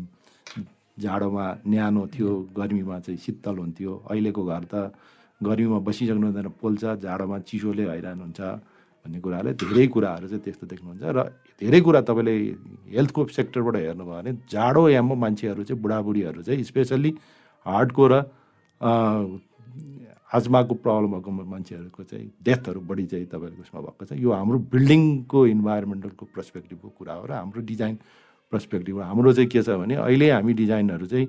जाडोमा 0.98 1.44
न्यानो 1.66 2.02
थियो 2.14 2.30
गर्मीमा 2.56 2.96
चाहिँ 3.00 3.18
शीतल 3.24 3.56
हुन्थ्यो। 3.62 3.92
अहिलेको 4.10 4.42
घर 4.44 4.64
त 4.72 4.74
गर्मीमा 5.40 5.78
बसिसक्नु 5.88 6.26
हुँदैन 6.26 6.48
पोल्छ 6.60 6.84
जाडोमा 7.04 7.38
चिसोले 7.48 7.84
हैरान 7.88 8.18
हुन्छ 8.20 8.40
भन्ने 8.40 9.18
कुराहरूले 9.24 9.52
धेरै 9.56 9.86
कुराहरू 9.94 10.26
चाहिँ 10.28 10.42
त्यस्तो 10.44 10.66
देख्नुहुन्छ 10.72 11.02
र 11.16 11.18
धेरै 11.62 11.80
कुरा 11.80 12.00
तपाईँले 12.08 12.34
हेल्थको 12.96 13.20
सेक्टरबाट 13.38 13.76
हेर्नुभयो 13.76 14.12
भने 14.12 14.32
जाडो 14.52 14.82
याममा 14.88 15.14
मान्छेहरू 15.24 15.62
चाहिँ 15.64 15.80
बुढाबुढीहरू 15.80 16.42
चाहिँ 16.44 16.64
स्पेसल्ली 16.70 17.10
हार्टको 17.66 18.04
र 18.12 18.14
आजमाको 18.80 20.74
प्रब्लम 20.74 21.10
भएको 21.12 21.30
मान्छेहरूको 21.30 22.02
चाहिँ 22.02 22.30
डेथहरू 22.42 22.80
बढी 22.80 23.06
चाहिँ 23.06 23.26
तपाईँहरूको 23.26 23.62
उसमा 23.62 23.80
भएको 23.80 24.04
छ 24.04 24.12
यो 24.16 24.30
हाम्रो 24.32 24.58
बिल्डिङको 24.72 25.46
इन्भाइरोमेन्टलको 25.46 26.24
पर्सपेक्टिभको 26.36 26.88
कुरा 26.98 27.14
हो 27.14 27.26
र 27.26 27.32
हाम्रो 27.32 27.60
डिजाइन 27.60 27.98
पर्सपेक्टिभ 28.52 29.00
हाम्रो 29.00 29.32
चाहिँ 29.32 29.48
के 29.50 29.62
छ 29.62 29.76
भने 29.80 29.94
अहिले 30.00 30.30
हामी 30.30 30.52
डिजाइनहरू 30.54 31.06
चाहिँ 31.06 31.26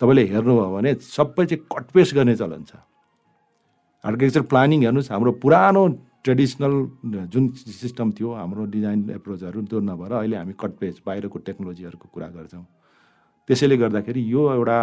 तपाईँले 0.00 0.24
हेर्नुभयो 0.32 0.70
भने 0.76 0.94
सबै 0.98 1.44
चाहिँ 1.46 1.64
कटपेस्ट 1.68 2.14
गर्ने 2.14 2.36
चलन 2.36 2.62
छ। 2.64 2.72
आर्किटेक्चर 4.04 4.42
प्लानिङ 4.48 4.78
हेर्नुहोस् 4.82 5.10
हाम्रो 5.12 5.32
पुरानो 5.44 5.82
ट्रेडिसनल 6.24 6.74
जुन 7.32 7.48
सिस्टम 7.56 8.12
थियो 8.16 8.32
हाम्रो 8.34 8.64
डिजाइन 8.72 9.10
एप्रोचहरू 9.10 9.62
त्यो 9.68 9.80
नभएर 9.80 10.12
अहिले 10.12 10.36
हामी 10.36 10.52
कटपेस्ट 10.60 11.04
बाहिरको 11.06 11.38
टेक्नोलोजीहरूको 11.38 12.08
कुरा 12.08 12.28
गर्छौँ। 12.28 12.64
त्यसैले 13.48 13.76
गर्दाखेरि 13.76 14.20
यो 14.32 14.42
एउटा 14.52 14.78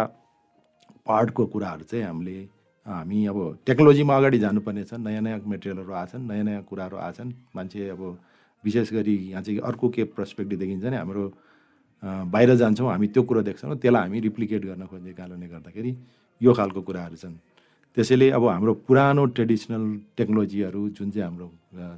पार्टको 1.08 1.46
कुराहरू 1.52 1.84
चाहिँ 1.90 2.04
हामीले 2.04 2.36
हामी 2.86 3.26
अब 3.26 3.38
टेक्नोलोजीमा 3.66 4.16
अगाडि 4.16 4.38
जानुपर्ने 4.38 4.84
छ 4.84 4.94
नयाँ 5.06 5.22
नयाँ 5.22 5.40
मेटेरियलहरू 5.46 5.92
आछन् 6.02 6.28
नयाँ 6.28 6.44
नयाँ 6.44 6.62
कुराहरू 6.70 6.96
आछन् 7.08 7.32
मान्छे 7.56 7.88
अब 7.88 8.02
विशेष 8.64 8.92
गरी 8.92 9.16
यहाँ 9.30 9.42
चाहिँ 9.42 9.60
अर्को 9.60 9.88
के 9.88 10.04
पर्सपेक्टिभ 10.16 10.58
देखिन्छ 10.58 10.84
नि 10.84 10.96
हाम्रो 10.96 11.24
बाहिर 12.32 12.54
जान्छौँ 12.56 12.88
हामी 12.90 13.06
त्यो 13.08 13.22
कुरो 13.28 13.42
देख्छौँ 13.42 13.76
त्यसलाई 13.76 14.02
हामी 14.02 14.20
रिप्लिकेट 14.20 14.64
गर्न 14.64 14.86
खोज्ने 14.86 15.12
कारणले 15.12 15.46
गर्दाखेरि 15.48 15.92
यो 16.40 16.52
खालको 16.54 16.80
कुराहरू 16.82 17.16
छन्। 17.16 17.34
त्यसैले 17.96 18.30
अब 18.30 18.44
हाम्रो 18.46 18.72
पुरानो 18.86 19.24
ट्रेडिसनल 19.36 19.84
टेक्नोलोजीहरू 20.16 20.88
जुन 20.96 21.10
चाहिँ 21.10 21.24
हाम्रो 21.24 21.46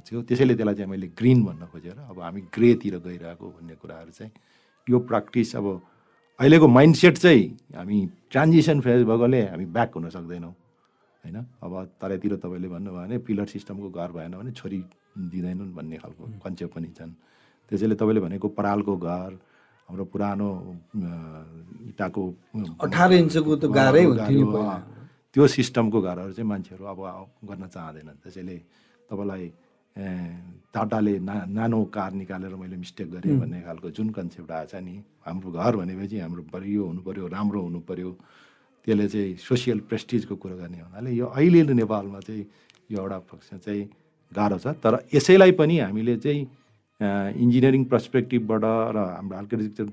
थियो 0.07 0.21
त्यसैले 0.27 0.55
त्यसलाई 0.55 0.75
चाहिँ 0.75 0.89
मैले 0.91 1.07
ग्रिन 1.19 1.43
भन्न 1.45 1.65
खोजेर 1.71 1.97
अब 2.09 2.19
हामी 2.19 2.41
ग्रेतिर 2.55 2.97
गइरहेको 3.05 3.45
भन्ने 3.47 3.75
कुराहरू 3.81 4.11
चाहिँ 4.17 4.31
यो 4.87 4.99
प्र्याक्टिस 5.09 5.55
अब 5.55 5.67
अहिलेको 6.39 6.67
माइन्डसेट 6.67 7.17
चाहिँ 7.17 7.45
हामी 7.77 7.99
ट्रान्जिसन 8.31 8.79
फेज 8.81 9.03
भएकोले 9.03 9.41
हामी 9.51 9.65
ब्याक 9.75 9.91
हुन 9.95 10.09
सक्दैनौँ। 10.09 10.53
होइन? 11.23 11.37
अब 11.63 11.73
तराईतिर 12.01 12.35
तपाईँले 12.39 12.67
भन्नुभयो 12.67 12.97
भने 12.97 13.17
पिलर 13.27 13.45
सिस्टमको 13.45 13.89
घर 13.91 14.11
भएन 14.15 14.33
भने 14.39 14.51
छोरी 14.55 14.79
दिँदैनन् 15.31 15.75
भन्ने 15.75 15.97
खालको 15.99 16.23
कन्सेप्ट 16.39 16.73
पनि 16.73 16.87
छन्। 16.97 17.11
त्यसैले 17.69 17.95
तपाईँले 17.95 18.21
भनेको 18.25 18.47
परालको 18.55 18.93
घर 18.97 19.31
हाम्रो 19.89 20.05
पुरानो 20.07 20.49
इँटाको 21.91 22.21
अठार 22.79 23.11
इन्चको 23.13 23.51
त 23.55 23.63
गाह्रै 23.67 24.03
हुन्थ्यो 24.03 24.47
त्यो 25.31 25.47
सिस्टमको 25.47 25.99
घरहरू 26.01 26.31
चाहिँ 26.31 26.47
मान्छेहरू 26.47 26.83
अब 26.87 26.99
गर्न 27.43 27.63
चाहँदैनन्। 27.67 28.17
त्यसैले 28.23 28.57
तपाईँलाई 29.11 29.45
टाटाले 29.97 31.19
ना 31.19 31.35
नानो 31.51 31.83
कार 31.91 32.11
निकालेर 32.13 32.55
मैले 32.55 32.77
मिस्टेक 32.77 33.11
गरेँ 33.11 33.39
भन्ने 33.39 33.61
खालको 33.61 33.89
जुन 33.91 34.09
कन्सेप्ट 34.15 34.51
आएछ 34.51 34.75
नि 34.75 34.95
हाम्रो 35.27 35.51
घर 35.51 35.75
भनेपछि 35.75 36.17
हाम्रो 36.19 36.63
यो 36.63 36.83
हुनु 36.87 37.01
पऱ्यो 37.01 37.27
राम्रो 37.27 37.61
हुनु 37.61 37.79
पऱ्यो 37.89 38.11
त्यसले 38.87 39.07
चाहिँ 39.07 39.35
सोसियल 39.35 39.79
प्रेस्टिजको 39.89 40.35
कुरो 40.35 40.55
गर्ने 40.57 40.79
हुनाले 40.79 41.11
यो 41.11 41.25
अहिले 41.27 41.63
नेपालमा 41.75 42.19
चाहिँ 42.23 42.45
यो 42.91 42.97
एउटा 42.97 43.17
पक्ष 43.29 43.49
चाहिँ 43.67 43.83
गाह्रो 44.31 44.57
छ। 44.63 44.67
तर 44.79 44.93
यसैलाई 45.13 45.51
पनि 45.59 45.79
हामीले 45.79 46.15
चाहिँ 46.23 46.41
इन्जिनियरिङ 47.43 47.83
पर्सपेक्टिभबाट 47.91 48.63
र 48.95 48.97
हाम्रो 49.17 49.37
आर्किटेक्चर 49.37 49.87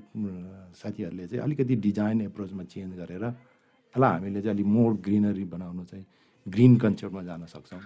साथीहरूले 0.79 1.27
चाहिँ 1.27 1.43
अलिकति 1.43 1.75
डिजाइन 1.75 2.21
एप्रोचमा 2.21 2.63
चेन्ज 2.63 2.91
गरेर 2.97 3.23
यसलाई 3.25 4.11
हामीले 4.15 4.41
चाहिँ 4.41 4.55
अलिक 4.55 4.65
मोर 4.65 4.93
ग्रिनरी 5.05 5.45
बनाउनु 5.53 5.83
चाहिँ 5.91 6.05
ग्रिन 6.47 6.77
कन्सेप्टमा 6.77 7.21
जान 7.23 7.45
सक्छौँ। 7.45 7.81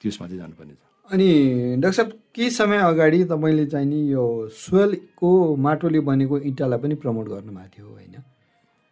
त्यसमा 0.00 0.26
चाहिँ 0.26 0.40
जानुपर्ने 0.40 0.74
छ। 0.74 0.82
अनि 1.10 1.30
डाक्टर 1.78 1.92
साहब 1.92 2.10
केही 2.34 2.50
समय 2.50 2.78
अगाडि 2.78 3.24
तपाईँले 3.24 3.64
चाहिँ 3.66 3.86
नि 3.86 4.00
यो 4.12 4.24
सोयलको 4.54 5.30
माटोले 5.56 6.00
बनेको 6.00 6.38
इँटालाई 6.38 6.78
पनि 6.78 6.94
प्रमोट 6.94 7.28
गर्नुभएको 7.28 7.68
थियो 7.76 7.86
होइन? 7.86 8.14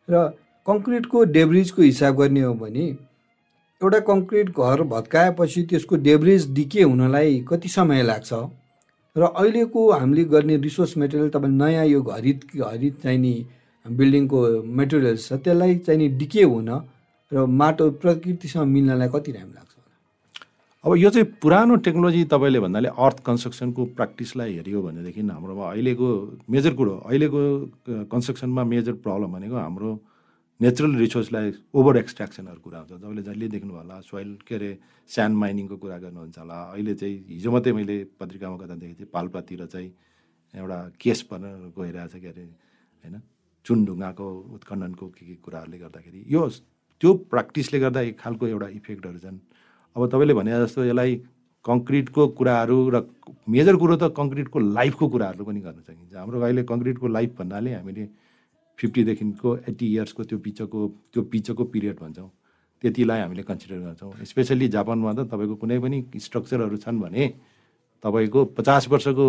र 0.08 0.14
कङ्क्रिटको 0.66 1.24
डेब्रिजको 1.36 1.82
हिसाब 1.82 2.16
गर्ने 2.16 2.40
हो 2.40 2.54
भने 2.54 2.86
एउटा 3.80 4.00
कङ्क्रिट 4.10 4.48
घर 4.50 4.82
भत्काएपछि 4.94 5.62
त्यसको 5.62 5.96
डेब्रिज 6.08 6.50
डिके 6.54 6.82
हुनलाई 6.82 7.44
कति 7.48 7.68
समय 7.68 8.02
लाग्छ? 8.02 8.32
र 9.16 9.22
अहिलेको 9.22 9.90
हामीले 9.90 10.24
गर्ने 10.24 10.56
रिसोर्स 10.56 10.96
मेटेरियल 10.96 11.30
तपाईँ 11.30 11.52
नयाँ 11.52 11.86
यो 11.86 12.00
हरित 12.10 12.40
हरित 12.64 13.00
चाहिने 13.02 13.34
बिल्डिङको 13.86 14.40
मेटेरियल्स 14.80 15.28
छ 15.28 15.32
त्यसलाई 15.44 15.78
चाहिँ 15.86 16.08
डिके 16.18 16.42
हुन 16.42 16.70
र 17.32 17.46
माटो 17.62 17.90
प्रकृतिसँग 18.02 18.66
मिल्नलाई 18.66 19.08
कति 19.14 19.32
टाइम 19.32 19.48
लाग्छ? 19.54 19.67
अब 20.88 20.96
यो 20.96 21.08
चाहिँ 21.12 21.26
पुरानो 21.44 21.76
टेक्नोलोजी 21.84 22.24
तपाईँले 22.32 22.60
भन्नाले 22.64 22.88
अर्थ 22.96 23.18
कन्स्ट्रक्सनको 23.20 23.84
प्र्याक्टिसलाई 23.92 24.52
हेऱ्यो 24.56 24.80
भनेदेखि 24.82 25.20
हाम्रोमा 25.20 25.64
अहिलेको 25.70 26.08
मेजर 26.48 26.72
कुरो 26.80 26.94
अहिलेको 27.04 27.40
कन्स्ट्रक्सनमा 28.08 28.64
मेजर 28.64 28.92
प्रब्लम 29.04 29.32
भनेको 29.36 29.56
हाम्रो 29.56 29.90
नेचुरल 30.60 30.94
रिसोर्सलाई 30.96 31.52
ओभर 31.76 31.96
एक्सट्र्याक्सनहरू 31.96 32.60
कुरा 32.64 32.78
हुन्छ। 32.78 32.92
तपाईँले 33.04 33.22
जहिले 33.28 33.48
देख्नुभयो 33.52 33.80
होला 33.84 34.00
सोइल 34.00 34.30
के 34.48 34.54
अरे 34.54 34.70
स्यान्ड 35.10 35.36
माइनिङको 35.36 35.76
कुरा 35.76 35.98
गर्नुहुन्छ 36.08 36.38
होला। 36.38 36.58
अहिले 36.72 36.94
चाहिँ 36.96 37.16
हिजो 37.36 37.50
मात्रै 37.52 37.72
मैले 37.76 37.96
पत्रिकामा 38.16 38.56
गर्दा 38.56 38.74
देखेको 38.80 38.98
थिएँ 38.98 39.12
पाल्पातिर 39.12 39.66
चाहिँ 39.68 39.92
एउटा 40.56 40.78
केस 40.96 41.20
बनेर 41.28 41.68
गइरहेछ 41.76 42.14
के 42.16 42.28
अरे 42.32 42.44
होइन? 43.04 43.20
चुनढुङ्गाको 43.66 44.26
उत्खण्डनको 44.56 45.06
के 45.12 45.22
के 45.28 45.34
कुराहरूले 45.44 45.78
गर्दाखेरि। 45.84 46.24
यो 46.32 46.48
त्यो 47.00 47.14
प्र्याक्टिसले 47.28 47.78
गर्दा 47.84 48.00
एक 48.08 48.18
खालको 48.24 48.46
एउटा 48.56 48.68
इफेक्टहरू 48.80 49.18
छन्। 49.20 49.38
अब 49.96 50.06
तपाईँले 50.12 50.34
भने 50.34 50.50
जस्तो 50.64 50.84
यसलाई 50.84 51.12
कङ्क्रिटको 51.64 52.22
कुराहरू 52.38 52.78
र 52.94 52.96
मेजर 53.48 53.76
कुरो 53.76 53.96
त 53.96 54.04
कङ्क्रिटको 54.18 54.58
लाइफको 54.58 55.04
कुराहरू 55.08 55.44
पनि 55.44 55.60
गर्न 55.60 55.80
सकिन्छ। 55.84 56.14
हाम्रो 56.16 56.40
अहिले 56.40 56.62
कङ्क्रिटको 56.64 57.06
लाइफ 57.08 57.30
भन्नाले 57.38 57.70
हामीले 57.74 58.04
फिफ्टीदेखिको 58.78 59.48
एट्टी 59.68 59.86
इयर्सको 59.94 60.22
त्यो 60.24 60.38
पिचको 60.38 60.78
त्यो 61.12 61.22
पिचको 61.32 61.62
पिरियड 61.72 61.96
भन्छौँ। 61.98 62.30
त्यतिलाई 62.82 63.20
हामीले 63.20 63.42
कन्सिडर 63.42 63.78
गर्छौँ। 63.84 64.12
स्पेसल्ली 64.22 64.68
जापानमा 64.70 65.12
त 65.18 65.20
तपाईँको 65.26 65.54
कुनै 65.58 65.78
पनि 65.82 65.98
स्ट्रक्चरहरू 66.14 66.76
छन् 66.78 67.00
भने 67.02 67.22
तपाईँको 68.04 68.40
पचास 68.54 68.88
वर्षको 68.88 69.26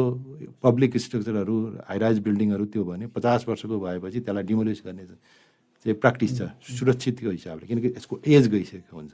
पब्लिक 0.61 0.97
स्ट्रक्चरहरू 1.01 1.55
हाइराइज 1.89 2.17
बिल्डिङहरू 2.21 2.65
त्यो 2.69 2.83
भने 2.85 3.05
पचास 3.09 3.49
वर्षको 3.49 3.75
भएपछि 3.79 4.19
त्यसलाई 4.21 4.43
डिमोलिस 4.45 4.79
गर्ने 4.85 5.03
चाहिँ 5.09 5.95
प्र्याक्टिस 5.97 6.31
छ 6.37 6.41
सुरक्षितको 6.61 7.29
हिसाबले। 7.33 7.65
किनकि 7.65 7.87
यसको 7.97 8.15
एज 8.21 8.47
गइसकेको 8.53 8.95
हुन्छ। 8.95 9.13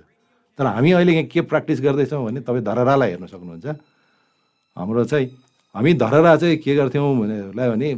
तर 0.60 0.66
हामी 0.66 0.92
अहिले 0.92 1.14
यहाँ 1.14 1.26
के 1.28 1.42
प्र्याक्टिस 1.52 1.82
गर्दैछौँ 1.82 2.24
भने 2.26 2.40
तपाईँ 2.42 2.64
धरहरालाई 2.64 3.10
हेर्न 3.10 3.26
सक्नुहुन्छ। 3.28 3.66
हाम्रो 4.78 5.04
चाहिँ 5.06 5.28
हामी 5.76 5.94
धरहरा 5.94 6.36
चाहिँ 6.36 6.58
के 6.64 6.76
गर्थ्यौँ 6.76 7.16
भनेलाई 7.20 7.70
भने 7.70 7.90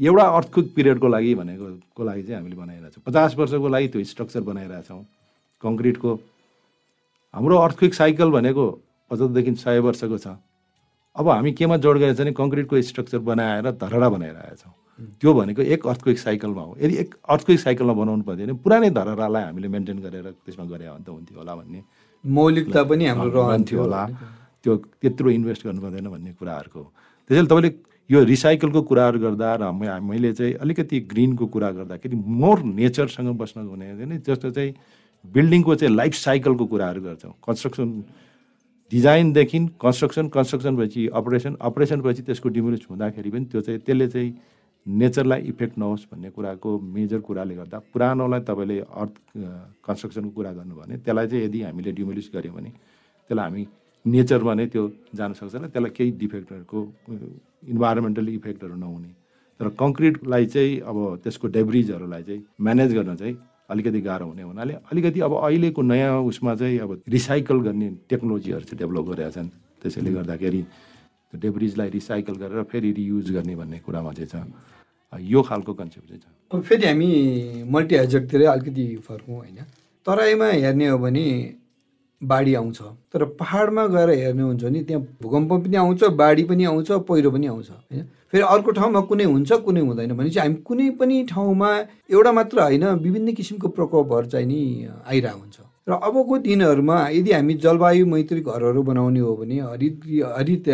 एउटा 0.00 0.24
अर्थक्विक 0.24 0.74
पिरियडको 0.74 1.08
लागि 1.08 1.34
भनेको 1.34 1.66
को 1.96 2.02
लागि 2.04 2.22
चाहिँ 2.22 2.36
हामीले 2.36 2.56
बनाइरहेछौँ 2.56 3.02
पचास 3.06 3.34
वर्षको 3.38 3.68
लागि 3.68 3.88
त्यो 3.88 4.04
स्ट्रक्चर 4.04 4.40
बनाइरहेछौँ 4.40 5.02
कङ्क्रिटको। 5.62 6.10
हाम्रो 7.34 7.56
अर्थक्विक 7.58 7.94
साइकल 7.94 8.30
भनेको 8.30 8.64
पचहत्तरदेखि 9.10 9.54
सय 9.54 9.78
वर्षको 9.86 10.18
छ। 10.18 10.26
अब 11.16 11.28
हामी 11.28 11.52
केमा 11.52 11.76
जोड 11.78 11.98
गरेको 11.98 12.14
छ 12.14 12.20
भने 12.20 12.32
कङ्क्रिटको 12.32 12.80
स्ट्रक्चर 12.80 13.18
बनाएर 13.28 13.70
धरहरा 13.70 14.08
बनाइरहेका 14.08 14.56
छौँ। 14.56 14.74
त्यो 15.20 15.34
भनेको 15.34 15.62
एक 15.62 15.86
अर्थक्विक 15.86 16.18
साइकलमा 16.18 16.62
हो। 16.62 16.76
यदि 16.82 16.94
एक 17.02 17.14
अर्थक्विक 17.28 17.60
साइकलमा 17.60 17.92
बनाउनु 17.92 18.22
पर्दैन 18.22 18.46
भने 18.46 18.62
पुरानै 18.62 18.90
धरहरालाई 18.90 19.42
हामीले 19.42 19.68
मेन्टेन 19.68 19.98
गरेर 20.06 20.26
त्यसमा 20.46 20.64
गरे 20.70 20.86
भने 20.86 21.04
त 21.04 21.08
हुन्थ्यो 21.08 21.38
होला 21.38 21.54
भन्ने 21.54 21.80
मौलिकता 22.24 22.82
पनि 22.90 23.04
हाम्रो 23.06 23.42
रहन्थ्यो 23.42 23.80
होला। 23.80 24.02
त्यो 24.62 24.72
त्यत्रो 25.02 25.30
इन्भेस्ट 25.30 25.62
गर्नु 25.66 25.80
पर्दैन 25.82 26.06
भन्ने 26.14 26.32
कुराहरूको। 26.38 26.82
त्यसैले 27.30 27.48
तपाईँले 27.48 27.70
यो 28.10 28.18
रिसाइकलको 28.24 28.80
कुराहरू 28.88 29.18
गर्दा 29.18 29.48
र 29.60 29.70
मैले 29.72 30.32
चाहिँ 30.32 30.54
अलिकति 30.62 31.00
ग्रिनको 31.10 31.46
कुरा 31.52 31.70
गर्दाखेरि 31.78 32.16
मोर 32.16 32.62
नेचरसँग 32.62 33.28
बस्न 33.34 33.66
हुने 33.66 34.18
जस्तो 34.24 34.50
चाहिँ 34.50 34.72
बिल्डिङको 35.24 35.74
चाहिँ 35.74 35.94
लाइफ 35.94 36.14
साइकलको 36.14 36.64
कुराहरू 36.72 37.00
गर्छौँ। 37.02 37.32
कन्स्ट्रक्सन 37.46 37.88
डिजाइनदेखि 38.92 39.58
कन्स्ट्रक्सन 39.80 40.28
कन्स्ट्रक्सन 40.28 40.76
भएपछि 40.76 41.06
अपरेसन 41.18 41.56
अपरेसन 41.60 42.00
भएपछि 42.00 42.22
त्यसको 42.22 42.48
डिमोलिस 42.48 42.80
हुँदाखेरि 42.90 43.30
पनि 43.30 43.44
त्यो 43.52 43.60
चाहिँ 43.60 43.80
त्यसले 43.80 44.08
चाहिँ 44.08 44.30
नेचरलाई 44.86 45.40
इफेक्ट 45.48 45.78
नहोस् 45.78 46.04
भन्ने 46.12 46.30
कुराको 46.30 46.70
मेजर 46.94 47.20
कुराले 47.28 47.54
गर्दा 47.54 47.78
पुरानोलाई 47.92 48.40
तपाईँले 48.48 48.78
अर्थ 48.80 49.14
कन्स्ट्रक्सनको 49.86 50.30
कुरा 50.30 50.52
गर्नुभयो 50.52 50.80
भने 50.80 50.96
त्यसलाई 51.04 51.26
चाहिँ 51.28 51.44
यदि 51.44 51.62
हामीले 51.62 51.92
डिमोलिस 51.92 52.30
गऱ्यौँ 52.34 52.54
भने 52.54 52.70
त्यसलाई 53.30 53.44
हामी 53.44 53.66
नेचरमा 54.04 54.54
नै 54.54 54.66
त्यो 54.68 54.82
जान 55.16 55.32
सक्छ 55.32 55.54
र 55.54 55.66
त्यसलाई 55.66 55.90
केही 55.96 56.10
डिफेक्टहरूको 56.20 56.78
इन्भाइरोमेन्टल 57.72 58.28
इफेक्टहरू 58.28 58.76
नहुने। 58.76 59.10
तर 59.60 59.68
कङ्क्रिटलाई 59.80 60.46
चाहिँ 60.46 60.80
अब 60.84 60.96
त्यसको 61.24 61.46
डेब्रिजहरूलाई 61.56 62.22
चाहिँ 62.22 62.42
म्यानेज 62.60 62.94
गर्न 62.94 63.16
चाहिँ 63.16 63.36
अलिकति 63.70 64.00
गाह्रो 64.00 64.26
हुने 64.26 64.42
हुनाले 64.42 64.72
अलिकति 64.92 65.20
अब 65.24 65.32
अहिलेको 65.40 65.82
नयाँ 65.82 66.20
उसमा 66.30 66.54
चाहिँ 66.60 66.78
अब 66.84 66.90
रिसाइकल 67.08 67.58
गर्ने 67.66 67.88
टेक्नोलोजीहरू 68.10 68.64
चाहिँ 68.68 68.78
डेभलप 68.78 69.04
गरेका 69.08 69.30
छन् 69.30 69.48
त्यसैले 69.82 70.10
गर्दाखेरि 70.12 70.60
डेब्रिजलाई 71.36 71.88
रिसाइकल 71.90 72.34
गरेर 72.34 72.62
फेरि 72.62 72.92
रियुज 72.92 73.30
गर्ने 73.32 73.54
भन्ने 73.56 73.78
कुरामा 73.78 74.12
चाहिँ 74.12 74.28
छ। 74.28 75.20
यो 75.20 75.42
खालको 75.42 75.74
कन्सेप्ट 75.74 76.08
चाहिँ 76.08 76.20
छ। 76.20 76.54
अब 76.54 76.62
फेरि 76.62 76.86
हामी 76.86 77.10
मल्टी 77.70 77.94
हेजर्डतिरै 77.96 78.46
अलिकति 78.46 78.86
फर्कौँ 79.08 79.36
होइन। 79.36 79.58
तराईमा 80.06 80.46
हेर्ने 80.46 80.88
हो 80.88 80.98
भने 80.98 81.26
बाढी 82.22 82.54
आउँछ। 82.54 82.80
तर 83.12 83.24
पहाडमा 83.40 83.86
गएर 83.86 84.10
हेर्नुहुन्छ 84.10 84.64
भने 84.64 84.82
त्यहाँ 84.82 85.02
भूकम्प 85.22 85.52
पनि 85.52 85.76
आउँछ 85.76 86.04
बाढी 86.04 86.44
पनि 86.44 86.64
आउँछ 86.64 86.90
पहिरो 87.08 87.30
पनि 87.30 87.46
आउँछ 87.46 87.70
होइन। 87.70 88.02
फेरि 88.32 88.44
अर्को 88.44 88.70
ठाउँमा 88.70 89.00
कुनै 89.00 89.24
हुन्छ 89.24 89.52
कुनै 89.52 89.80
हुँदैन 89.80 90.12
भनेपछि 90.16 90.38
हामी 90.40 90.54
कुनै 90.66 90.90
पनि 90.98 91.22
ठाउँमा 91.30 91.70
एउटा 92.10 92.32
मात्र 92.32 92.60
होइन 92.60 92.84
विभिन्न 93.04 93.32
किसिमको 93.32 93.68
प्रकोपहरू 93.68 94.26
चाहिँ 94.26 94.46
नि 94.46 94.88
आइरहेको 95.06 95.38
हुन्छ। 95.38 95.58
र 95.88 95.92
अबको 95.92 96.38
दिनहरूमा 96.38 97.08
यदि 97.08 97.32
हामी 97.32 97.54
जलवायु 97.54 98.06
मैत्री 98.06 98.40
घरहरू 98.40 98.82
बनाउने 98.82 99.20
हो 99.20 99.36
भने 99.36 99.60
हरित 99.60 100.00
हरित 100.36 100.64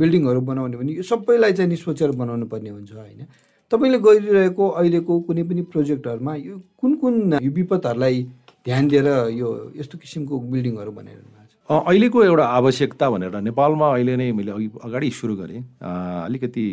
बिल्डिङहरू 0.00 0.40
बनाउने 0.40 0.76
भने 0.76 0.92
यो 0.92 1.02
सबैलाई 1.02 1.52
चाहिँ 1.52 1.70
नि 1.70 1.76
बनाउनु 2.16 2.46
पर्ने 2.46 2.70
हुन्छ 2.70 2.92
होइन? 2.92 3.26
तपाईँले 3.70 3.98
गरिरहेको 3.98 4.68
अहिलेको 4.68 5.20
कुनै 5.20 5.42
पनि 5.42 5.62
प्रोजेक्टहरूमा 5.62 6.34
यो 6.34 6.54
कुन 6.80 6.94
कुन 6.94 7.14
विपदहरूलाई 7.36 8.22
ध्यान 8.64 8.88
दिएर 8.88 9.08
यो 9.32 9.48
यस्तो 9.76 9.98
किसिमको 9.98 10.40
बिल्डिङहरू 10.40 10.92
बनाइरहनु 10.92 11.39
अहिलेको 11.70 12.22
एउटा 12.24 12.44
आवश्यकता 12.50 13.08
भनेर 13.10 13.34
नेपालमा 13.46 13.88
अहिले 13.94 14.14
नै 14.16 14.30
मैले 14.34 14.50
अघि 14.50 14.66
अगाडि 14.84 15.10
सुरु 15.10 15.34
गरेँ। 15.36 15.60
अलिकति 16.26 16.64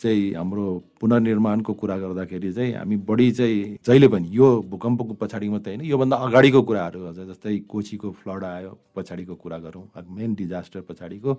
चाहिँ 0.00 0.34
हाम्रो 0.34 0.64
पुनर्निर्माणको 1.00 1.72
कुरा 1.76 1.96
गर्दाखेरि 1.98 2.52
चाहिँ 2.52 2.72
हामी 2.74 2.96
बढी 3.04 3.30
चाहिँ 3.32 3.76
जहिले 3.84 4.08
पनि 4.08 4.28
यो 4.32 4.48
भूकम्पको 4.72 5.14
पछाडि 5.20 5.48
मात्रै 5.52 5.74
होइन 5.74 5.84
योभन्दा 5.84 6.16
अगाडिको 6.16 6.62
कुराहरू 6.64 7.12
जस्तै 7.28 7.56
कोचीको 7.68 8.10
फ्लड 8.24 8.44
आयो 8.44 8.72
पछाडिको 8.96 9.34
कुरा 9.36 9.58
गरौँ 9.68 9.84
मेन 10.16 10.34
डिजास्टर 10.40 10.80
पछाडिको। 10.88 11.32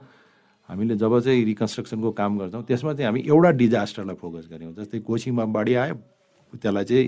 हामीले 0.69 0.95
जब 1.01 1.19
चाहिँ 1.19 1.45
रिकन्स्ट्रक्सनको 1.45 2.11
काम 2.13 2.37
गर्छौँ 2.37 2.63
त्यसमा 2.69 2.93
चाहिँ 2.93 3.09
हामी 3.09 3.25
एउटा 3.25 3.51
डिजास्टरलाई 3.57 4.15
फोकस 4.21 4.47
गऱ्यौँ 4.53 4.73
जस्तै 4.77 4.99
कोचीमा 5.01 5.45
बाढी 5.57 5.73
आयो 5.81 5.95
त्यसलाई 6.53 6.85
चाहिँ 6.85 7.05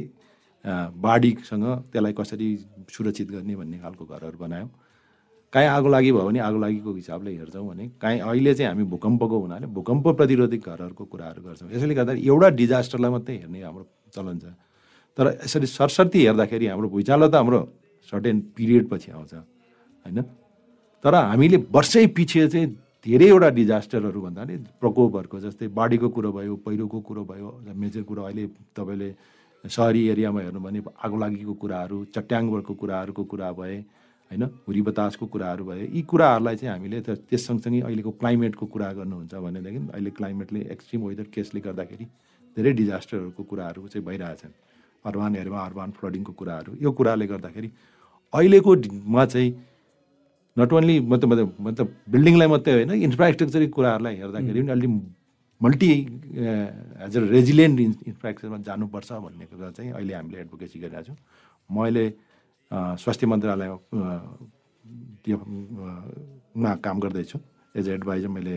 बाढीसँग 0.98 1.65
त्यसलाई 1.93 2.13
कसरी 2.17 2.48
सुरक्षित 2.89 3.31
गर्ने 3.31 3.55
भन्ने 3.55 3.77
खालको 3.86 4.05
घरहरू 4.05 4.38
बनायौँ। 4.41 4.70
काहीँ 5.53 5.67
आगो 5.70 5.89
लागि 5.89 6.12
भयो 6.12 6.25
भने 6.27 6.39
आगो 6.39 6.60
लागिको 6.60 6.93
हिसाबले 6.96 7.31
हेर्छौँ 7.36 7.67
भने 7.67 7.88
काहीँ 8.01 8.20
अहिले 8.22 8.53
चाहिँ 8.55 8.70
हामी 8.72 8.84
भूकम्पको 8.88 9.38
हुनाले 9.39 9.67
भूकम्प 9.67 10.08
प्रतिरोधक 10.17 10.63
घरहरूको 10.63 11.03
कुराहरू 11.12 11.41
गर्छौँ। 11.43 11.70
यसैले 11.75 11.96
गर्दा 11.96 12.13
एउटा 12.13 12.50
डिजास्टरलाई 12.55 13.12
मात्रै 13.12 13.36
हेर्ने 13.38 13.60
हाम्रो 13.62 13.86
चलन 14.15 14.38
छ। 14.39 14.46
तर 15.17 15.25
यसरी 15.43 15.67
सरसर्ती 15.67 16.20
हेर्दाखेरि 16.25 16.65
हाम्रो 16.72 16.88
भुइँचालो 16.89 17.27
त 17.27 17.36
हाम्रो 17.36 17.60
सर्टेन 18.13 18.39
पिरियड 18.55 18.84
पछि 18.89 19.12
आउँछ 19.12 19.34
होइन? 19.34 20.20
तर 21.03 21.13
हामीले 21.15 21.58
वर्षै 21.67 22.05
पछि 22.15 22.48
चाहिँ 22.48 22.67
धेरैवटा 23.05 23.50
डिजास्टरहरू 23.60 24.20
भन्नाले 24.22 24.55
प्रकोपहरूको 24.79 25.38
जस्तै 25.41 25.67
बाढीको 25.67 26.10
कुरो 26.15 26.31
भयो 26.31 26.55
पहिरोको 26.63 27.00
कुरो 27.01 27.24
भयो 27.27 27.50
मेजर 27.75 28.03
कुरो 28.08 28.22
अहिले 28.24 28.46
तपाईँले 28.77 29.10
सहरी 29.63 30.01
एरियामा 30.15 30.39
हेर्नु 30.41 30.60
भने 30.62 30.79
आगो 30.96 31.17
लागिको 31.17 31.53
कुराहरू 31.60 31.98
चट्याङहरूको 32.15 32.74
कुराहरूको 32.74 33.24
कुरा 33.25 33.51
भए 33.51 33.77
होइन? 34.32 34.44
हुरी 34.68 34.82
बतासको 34.82 35.26
कुराहरू 35.28 35.64
भए 35.66 35.88
यी 35.94 36.02
कुराहरूलाई 36.08 36.56
चाहिँ 36.56 36.72
हामीले 36.74 37.02
त्यस 37.02 37.48
सँगसँगै 37.48 37.80
अहिलेको 37.88 38.12
क्लाइमेटको 38.20 38.66
कुरा 38.74 38.92
गर्नुहुन्छ 39.00 39.34
भनेदेखि 39.46 39.80
अहिले 39.92 40.12
क्लाइमेटले 40.18 40.60
एक्सट्रिम 40.74 41.02
वेदर 41.08 41.28
केसले 41.36 41.60
गर्दाखेरि 41.68 42.06
धेरै 42.58 42.72
डिजास्टरहरूको 42.79 43.44
कुराहरू 43.51 43.88
चाहिँ 43.88 44.05
भइरहेछन्। 44.08 44.53
अर्बान 45.05 45.36
एरियामा 45.36 45.60
अर्बान 45.66 45.92
फ्लडिङको 46.00 46.34
कुराहरू। 46.40 46.72
यो 46.82 46.92
कुराले 47.00 47.27
गर्दाखेरि 47.27 47.70
अहिलेकोमा 48.34 49.25
चाहिँ 49.25 49.51
नट 50.58 50.74
ओन्ली 50.74 51.00
मतलब 51.12 51.55
मतलब 51.60 51.88
बिल्डिङलाई 52.12 52.48
मात्रै 52.48 52.74
होइन 52.74 52.92
इन्फ्रास्ट्रक्चरको 53.08 53.72
कुराहरूलाई 53.75 54.16
हेर्दाखेरि 54.16 54.62
पनि 54.62 54.72
अलिक 54.72 54.92
मल्टी 55.62 55.90
एज 57.05 57.18
अ 57.18 57.22
रेजिलियन्ट 57.36 57.79
इन्फ्रास्ट्रक्चरमा 57.79 58.58
जानुपर्छ 58.68 59.12
भन्ने 59.25 59.46
कुरा 59.51 59.72
चाहिँ 59.77 59.92
अहिले 59.92 60.14
हामीले 60.14 60.40
एडभोकेसी 60.42 60.79
गरिरहेको 60.79 61.08
छौँ 61.08 61.18
म 61.70 61.84
अहिले 61.84 62.05
स्वास्थ्य 62.72 63.27
मन्त्रालय 63.27 63.70
मा 66.64 66.75
काम 66.84 67.00
गर्दैछु। 67.00 67.40
एज 67.75 67.90
अ 67.90 67.92
एडभाइजर 67.94 68.27
मैले 68.27 68.55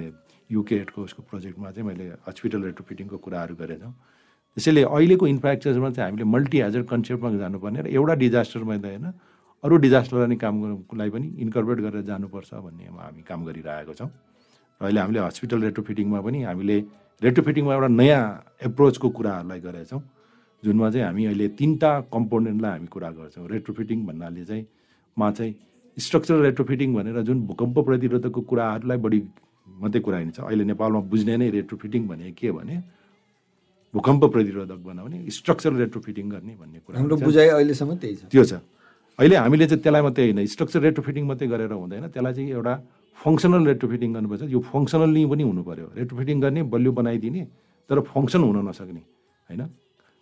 युके 0.51 0.75
एडको 0.77 1.03
उसको 1.03 1.23
प्रोजेक्टमा 1.31 1.71
चाहिँ 1.71 1.87
मैले 1.89 2.05
हस्पिटल 2.29 2.63
रेट्रोफिटिङको 2.63 3.17
कुराहरू 3.19 3.55
गरेछौँ 3.55 3.93
त्यसैले 4.57 4.83
अहिलेको 4.87 5.27
इन्फ्रास्ट्रक्चरमा 5.27 5.91
चाहिँ 5.91 6.11
हामीले 6.11 6.25
मल्टी 6.31 6.59
हेजर 6.61 6.83
कन्सेप्टमा 6.93 7.31
जानुपर्ने 7.43 7.81
र 7.83 7.87
एउटा 7.91 8.15
डिजास्टरमा 8.23 8.77
त 8.77 8.87
होइन 8.87 9.07
अरू 9.65 9.75
डिजास्टरलाई 9.87 10.37
कामलाई 10.37 11.11
पनि 11.11 11.27
इन्कर्पोरेट 11.45 11.81
गरेर 11.87 12.03
जानुपर्छ 12.11 12.51
भन्नेमा 12.55 13.03
हामी 13.03 13.23
काम 13.27 13.41
गरिरहेको 13.45 13.95
छौँ। 13.99 14.11
र 14.81 14.85
अहिले 14.85 15.01
हामीले 15.01 15.21
हस्पिटल 15.27 15.59
रेट्रोफिटिङमा 15.67 16.21
पनि 16.27 16.39
हामीले 16.45 16.77
रेट्रोफिटिङमा 17.23 17.73
एउटा 17.75 17.89
नयाँ 18.01 18.23
एप्रोचको 18.69 19.09
कुराहरूलाई 19.17 19.61
गरेका 19.67 19.87
छौँ। 19.91 20.03
जुनमा 20.65 20.91
चाहिँ 20.91 21.07
हामी 21.07 21.25
अहिले 21.25 21.49
तिनवटा 21.61 21.91
कम्पोनेन्टलाई 22.15 22.71
हामी 22.71 22.89
कुरा 22.95 23.11
गर्छौँ। 23.19 23.47
रेट्रोफिटिङ 23.55 23.99
भन्नाले 24.07 24.45
चाहिँ 24.45 24.65
मा 25.17 25.31
चाहिँ 25.31 25.55
स्ट्रक्चरल 25.97 26.41
रेट्रोफिटिङ 26.43 26.95
भनेर 26.95 27.21
जुन 27.23 27.39
भूकम्प 27.47 27.79
प्रतिरोधकको 27.79 28.41
कुराहरूलाई 28.51 28.99
बढी 28.99 29.21
मात्रै 29.83 30.01
कुरा 30.01 30.19
हिँड्छ 30.19 30.39
अहिले 30.41 30.65
नेपालमा 30.65 31.01
बुझ्ने 31.13 31.37
नै 31.37 31.49
रेट्रोफिटिङ 31.51 32.07
भने 32.09 32.31
के 32.39 32.51
भने 32.51 32.77
भूकम्प 33.95 34.25
प्रतिरोधक 34.35 34.81
बनाउने 34.89 35.19
स्ट्रक्चरल 35.31 35.77
रेट्रोफिटिङ 35.77 36.31
गर्ने 36.31 36.55
भन्ने 36.61 36.79
कुरा 36.87 36.99
हाम्रो 36.99 37.17
बुझाइ 37.23 37.49
अहिलेसम्म 37.49 37.95
त्यही 38.03 38.15
छ। 38.17 38.23
त्यो 38.33 38.45
छ। 38.45 38.53
अहिले 39.19 39.37
हामीले 39.37 39.67
चाहिँ 39.71 39.83
त्यसलाई 39.83 40.03
मात्रै 40.03 40.25
होइन 40.25 40.47
स्ट्रक्चर 40.55 40.81
रेट्रोफिटिङ 40.89 41.25
मात्रै 41.31 41.49
गरेर 41.55 41.73
हुँदैन। 41.73 42.05
त्यसलाई 42.11 42.35
चाहिँ 42.35 42.51
एउटा 42.59 42.75
फङ्सनल 43.19 43.63
रेट्रोफिटिङ 43.71 44.09
गर्नुपर्छ। 44.15 44.43
यो 44.51 44.61
फङ्सनल्ली 44.73 45.23
पनि 45.31 45.43
हुनु 45.47 45.63
पऱ्यो 45.63 45.87
रेट्रोफिटिङ 45.95 46.37
गर्ने 46.43 46.63
बलियो 46.75 46.93
बनाइदिने 46.99 47.43
तर 47.91 48.01
फङ्सन 48.11 48.43
हुन 48.43 48.59
नसक्ने 48.69 49.03
होइन? 49.49 49.63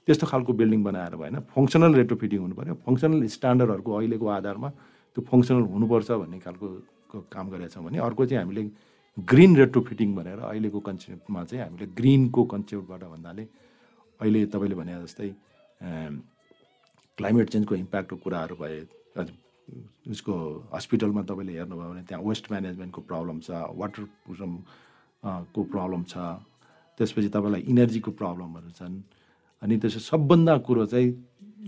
त्यस्तो 0.06 0.26
खालको 0.26 0.52
बिल्डिङ 0.60 0.80
बनाएर 0.88 1.14
भएन। 1.16 1.36
फङ्सनल 1.54 1.92
रेट्रोफिटिङ 2.00 2.40
हुनु 2.44 2.54
पऱ्यो 2.58 2.74
फङ्सनल 2.86 3.20
स्ट्यान्डर्डहरूको 3.36 3.90
अहिलेको 3.98 4.26
आधारमा 4.38 4.68
त्यो 5.14 5.20
फङ्सनल 5.30 5.64
हुनुपर्छ 5.74 6.10
भन्ने 6.22 6.38
खालको 6.46 6.66
काम 7.34 7.46
गरेका 7.52 7.68
छौँ 7.74 7.84
भने 7.84 7.98
अर्को 8.08 8.22
चाहिँ 8.26 8.40
हामीले 8.42 8.62
ग्रिन 9.16 9.52
रेट्रोफिटिङ 9.56 10.08
भनेर 10.18 10.38
अहिलेको 10.50 10.80
कन्सेप्टमा 10.88 11.40
चाहिँ 11.44 11.62
हामीले 11.64 11.86
ग्रिनको 11.98 12.42
कन्सेप्टबाट 12.52 13.02
भन्नाले 13.14 13.44
अहिले 14.20 14.40
तपाईँले 14.54 14.76
भने 14.80 14.92
जस्तै 15.04 15.28
क्लाइमेट 17.18 17.48
चेन्जको 17.52 17.74
इम्प्याक्टको 17.74 18.16
कुराहरू 18.24 18.56
भए 18.62 18.76
उसको 20.10 20.34
हस्पिटलमा 20.74 21.22
तपाईँले 21.30 21.52
हेर्नुभयो 21.58 21.88
भने 21.92 22.02
त्यहाँ 22.08 22.22
वेस्ट 22.24 22.44
म्यानेजमेन्टको 22.52 23.00
प्रब्लम 23.10 23.38
छ 23.46 23.50
वाटर 23.80 24.02
को 25.54 25.60
प्रब्लम 25.74 26.02
छ 26.12 26.14
त्यसपछि 26.98 27.28
तपाईँलाई 27.36 27.62
इनर्जीको 27.72 28.10
प्रब्लमहरू 28.20 28.70
छन्। 28.80 28.94
अनि 29.62 29.74
त्यसो 29.82 30.00
सबभन्दा 30.10 30.56
कुरो 30.66 30.84
चाहिँ 30.92 31.08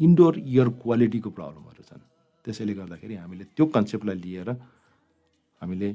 इन्डोर 0.07 0.35
एयर 0.38 0.68
क्वालिटीको 0.83 1.30
प्रब्लमहरू 1.30 1.83
छन्। 1.88 2.02
त्यसैले 2.44 2.74
गर्दाखेरि 2.74 3.14
हामीले 3.14 3.44
त्यो 3.57 3.64
कन्सेप्टलाई 3.74 4.16
लिएर 4.24 4.50
हामीले 5.61 5.88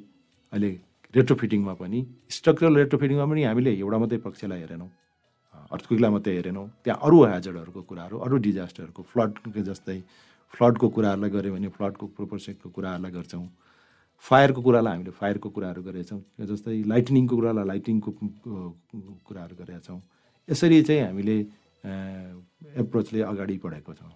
अहिले 0.53 0.69
रेट्रोफिटिङमा 1.13 1.73
पनि 1.81 1.99
स्ट्रक्चरल 2.37 2.75
रेट्रोफिटिङमा 2.81 3.25
पनि 3.31 3.41
हामीले 3.49 3.71
एउटा 3.83 3.97
मात्रै 4.01 4.19
पक्षलाई 4.25 4.59
हेरेनौँ 4.63 4.89
अर्थक्विकलाई 5.73 6.11
मात्रै 6.15 6.33
हेरेनौँ। 6.39 6.67
त्यहाँ 6.83 6.99
अरू 7.05 7.17
ह्याजर्डहरूको 7.25 7.81
कुराहरू 7.89 8.15
अरू 8.25 8.35
डिजास्टरहरूको 8.47 9.01
फ्लडको 9.11 9.61
जस्तै 9.69 9.99
फ्लडको 10.53 10.87
कुराहरूलाई 10.95 11.29
गऱ्यो 11.35 11.51
भने 11.53 11.69
फ्लडको 11.77 12.05
प्रोपोर्सेटको 12.17 12.67
कुराहरूलाई 12.75 13.11
गर्छौँ। 13.11 13.47
फायरको 14.23 14.61
कुरालाई 14.61 14.93
हामीले 14.93 15.11
फायरको 15.19 15.49
कुराहरू 15.55 15.81
गरेछौँ 15.83 16.21
जस्तै 16.49 16.75
लाइटनिङको 16.91 17.35
कुरालाई 17.39 17.65
लाइटिङको 17.71 18.09
कुराहरू 19.27 19.55
गरेका 19.59 19.79
छौँ। 19.87 19.99
यसरी 20.49 20.81
चाहिँ 20.87 21.03
हामीले 21.05 21.35
एप्रोचले 21.83 23.21
अगाडि 23.23 23.59
बढाएको 23.63 23.93
छौँ। 23.93 24.09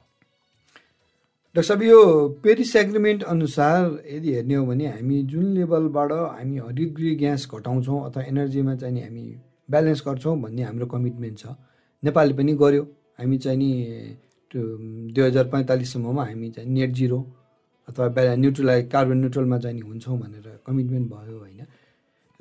डाक्टर 1.55 1.61
साहब 1.61 1.81
यो 1.83 1.99
पेरिस 2.43 2.75
एग्रिमेन्ट 2.75 3.23
अनुसार 3.23 3.79
यदि 4.09 4.33
हेर्ने 4.33 4.55
हो 4.55 4.65
भने 4.65 4.87
हामी 4.87 5.21
जुन 5.31 5.45
लेभलबाट 5.53 6.11
हामी 6.11 6.57
हरित 6.57 6.93
गृह 6.93 7.17
ग्यास 7.17 7.47
घटाउँछौँ 7.53 7.99
अथवा 8.05 8.23
एनर्जीमा 8.23 8.75
चाहिँ 8.75 9.03
हामी 9.03 9.25
ब्यालेन्स 9.71 10.01
गर्छौँ 10.07 10.35
भन्ने 10.41 10.63
हाम्रो 10.63 10.85
कमिटमेन्ट 10.85 11.37
छ। 11.39 11.55
नेपालले 12.03 12.33
पनि 12.33 12.53
गर्यो। 12.57 12.83
हामी 13.19 13.37
चाहिँ 13.37 13.57
नि 13.57 13.69
दुई 14.51 15.21
हजार 15.21 15.45
पैँतालिससम्ममा 15.49 16.23
हामी 16.25 16.49
चाहिँ 16.51 16.69
नेट 16.69 16.91
जिरो 16.91 17.19
अथवा 17.87 18.07
ब्या 18.17 18.35
न्युट्रलाइज 18.35 18.89
कार्बन 18.91 19.17
न्युट्रलमा 19.17 19.57
चाहिँ 19.59 19.75
नि 19.75 19.81
हुन्छौँ 19.87 20.17
भनेर 20.19 20.47
कमिटमेन्ट 20.67 21.07
भयो 21.11 21.37
होइन। 21.39 21.61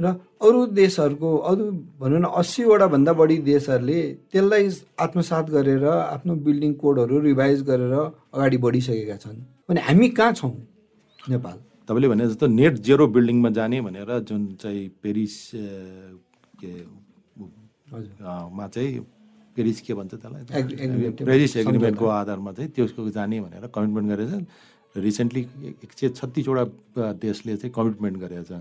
र 0.02 0.06
अरू 0.42 0.60
देशहरूको 0.74 1.30
अरू 1.50 1.64
भनौँ 2.00 2.20
न 2.20 2.26
अस्सीवटा 2.40 2.86
भन्दा 2.94 3.12
बढी 3.20 3.36
देशहरूले 3.46 4.00
त्यसलाई 4.32 4.64
आत्मसात 5.00 5.46
गरेर 5.50 5.84
आफ्नो 5.86 6.32
बिल्डिङ 6.46 6.72
कोडहरू 6.82 7.20
रिभाइज 7.30 7.62
गरेर 7.70 7.94
अगाडि 8.34 8.56
बढिसकेका 8.64 9.16
छन्। 9.22 9.38
भने 9.68 9.80
हामी 9.80 10.08
कहाँ 10.18 10.32
छौँ? 10.32 10.52
नेपाल। 11.30 11.56
तपाईँले 11.88 12.08
भने 12.08 12.26
जस्तो 12.28 12.46
नेट 12.46 12.74
जेरो 12.86 13.06
बिल्डिङमा 13.14 13.50
जाने 13.58 13.80
भनेर 13.86 14.10
जुन 14.28 14.42
चाहिँ 14.62 14.88
पेरिस 15.02 15.34
के 16.60 16.72
मा 18.58 18.66
चाहिँ 18.74 19.00
पेरिस 19.56 19.80
के 19.86 19.94
भन्छ 19.94 20.12
त्यसलाई. 20.14 20.42
पेरिस 21.22 21.56
एग्रिमेन्टको 21.56 22.06
आधारमा 22.06 22.52
चाहिँ 22.52 22.70
त्यसको 22.74 23.10
जाने 23.10 23.40
भनेर 23.40 23.66
कमिटमेन्ट 23.70 24.08
गरेछ। 24.10 24.32
रिसेन्टली 24.96 25.40
एक 25.84 25.92
सय 25.96 26.08
छत्तिसवटा 26.08 27.12
देशले 27.22 27.56
चाहिँ 27.56 27.72
कमिटमेन्ट 27.72 28.16
गरेको 28.18 28.44
छ 28.44 28.52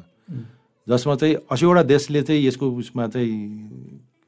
जसमा 0.88 1.16
चाहिँ 1.16 1.36
असीवटा 1.52 1.84
देशले 1.84 2.22
चाहिँ 2.24 2.46
यसको 2.46 2.72
उसमा 2.72 3.08
चाहिँ 3.08 3.36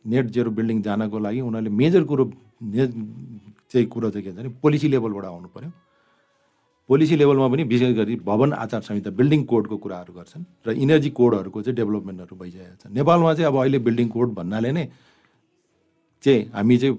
नेट 0.05 0.25
जेरो 0.35 0.51
बिल्डिङ 0.51 0.81
जानको 0.81 1.19
लागि 1.19 1.41
उनीहरूले 1.41 1.69
मेजर 1.69 2.03
कुरो 2.03 2.25
चाहिँ 3.71 3.87
कुरो 3.87 4.09
चाहिँ 4.11 4.23
के 4.25 4.31
भन्छ 4.31 4.39
भने 4.39 4.49
पोलिसी 4.61 4.87
लेभलबाट 4.87 5.25
आउनु 5.25 5.47
पऱ्यो 5.55 5.71
पोलिसी 6.89 7.15
लेभलमा 7.15 7.47
पनि 7.47 7.63
विशेष 7.63 7.95
गरी 7.95 8.15
भवन 8.27 8.53
आचार 8.53 8.81
संहिता 8.81 9.09
बिल्डिङ 9.17 9.43
कोडको 9.49 9.77
कुराहरू 9.77 10.13
गर्छन् 10.13 10.43
र 10.67 10.71
इनर्जी 10.83 11.09
कोडहरूको 11.09 11.61
चाहिँ 11.61 11.75
डेभलपमेन्टहरू 11.75 12.35
भइसकेको 12.35 12.75
छ। 12.81 12.91
नेपालमा 12.91 13.33
चाहिँ 13.33 13.47
अब 13.47 13.57
अहिले 13.59 13.79
बिल्डिङ 13.79 14.07
कोड 14.15 14.33
भन्नाले 14.35 14.71
नै 14.71 14.85
चाहिँ 16.23 16.41
हामी 16.53 16.77
चाहिँ 16.77 16.95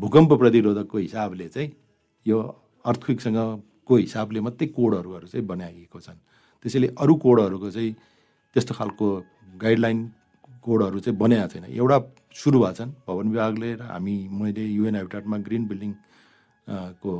भूकम्प 0.00 0.32
प्रतिरोधकको 0.32 0.98
हिसाबले 0.98 1.48
चाहिँ 1.48 1.72
यो 2.26 2.38
अर्थक्विकसँगको 2.84 3.96
हिसाबले 3.96 4.40
मात्रै 4.40 4.66
कोडहरू 4.78 5.26
चाहिँ 5.28 5.46
बनाइएको 5.46 5.98
छन्। 6.00 6.18
त्यसैले 6.64 6.94
अरू 6.98 7.14
कोडहरूको 7.14 7.70
चाहिँ 7.70 7.90
त्यस्तो 8.54 8.74
खालको 8.74 9.06
गाइडलाइन 9.62 9.98
कोडहरू 10.64 10.98
चाहिँ 11.00 11.18
बनाएको 11.18 11.48
छैन। 11.52 11.64
एउटा 11.70 11.98
सुरु 12.34 12.58
भएको 12.60 12.72
छन् 12.78 12.90
भवन 13.06 13.26
विभागले 13.32 13.70
र 13.74 13.82
हामी 13.92 14.16
मैले 14.32 14.64
युएन 14.64 14.94
हेबिटाटमा 14.96 15.36
ग्रिन 15.46 15.64
बिल्डिङ 15.68 15.92
को 17.02 17.10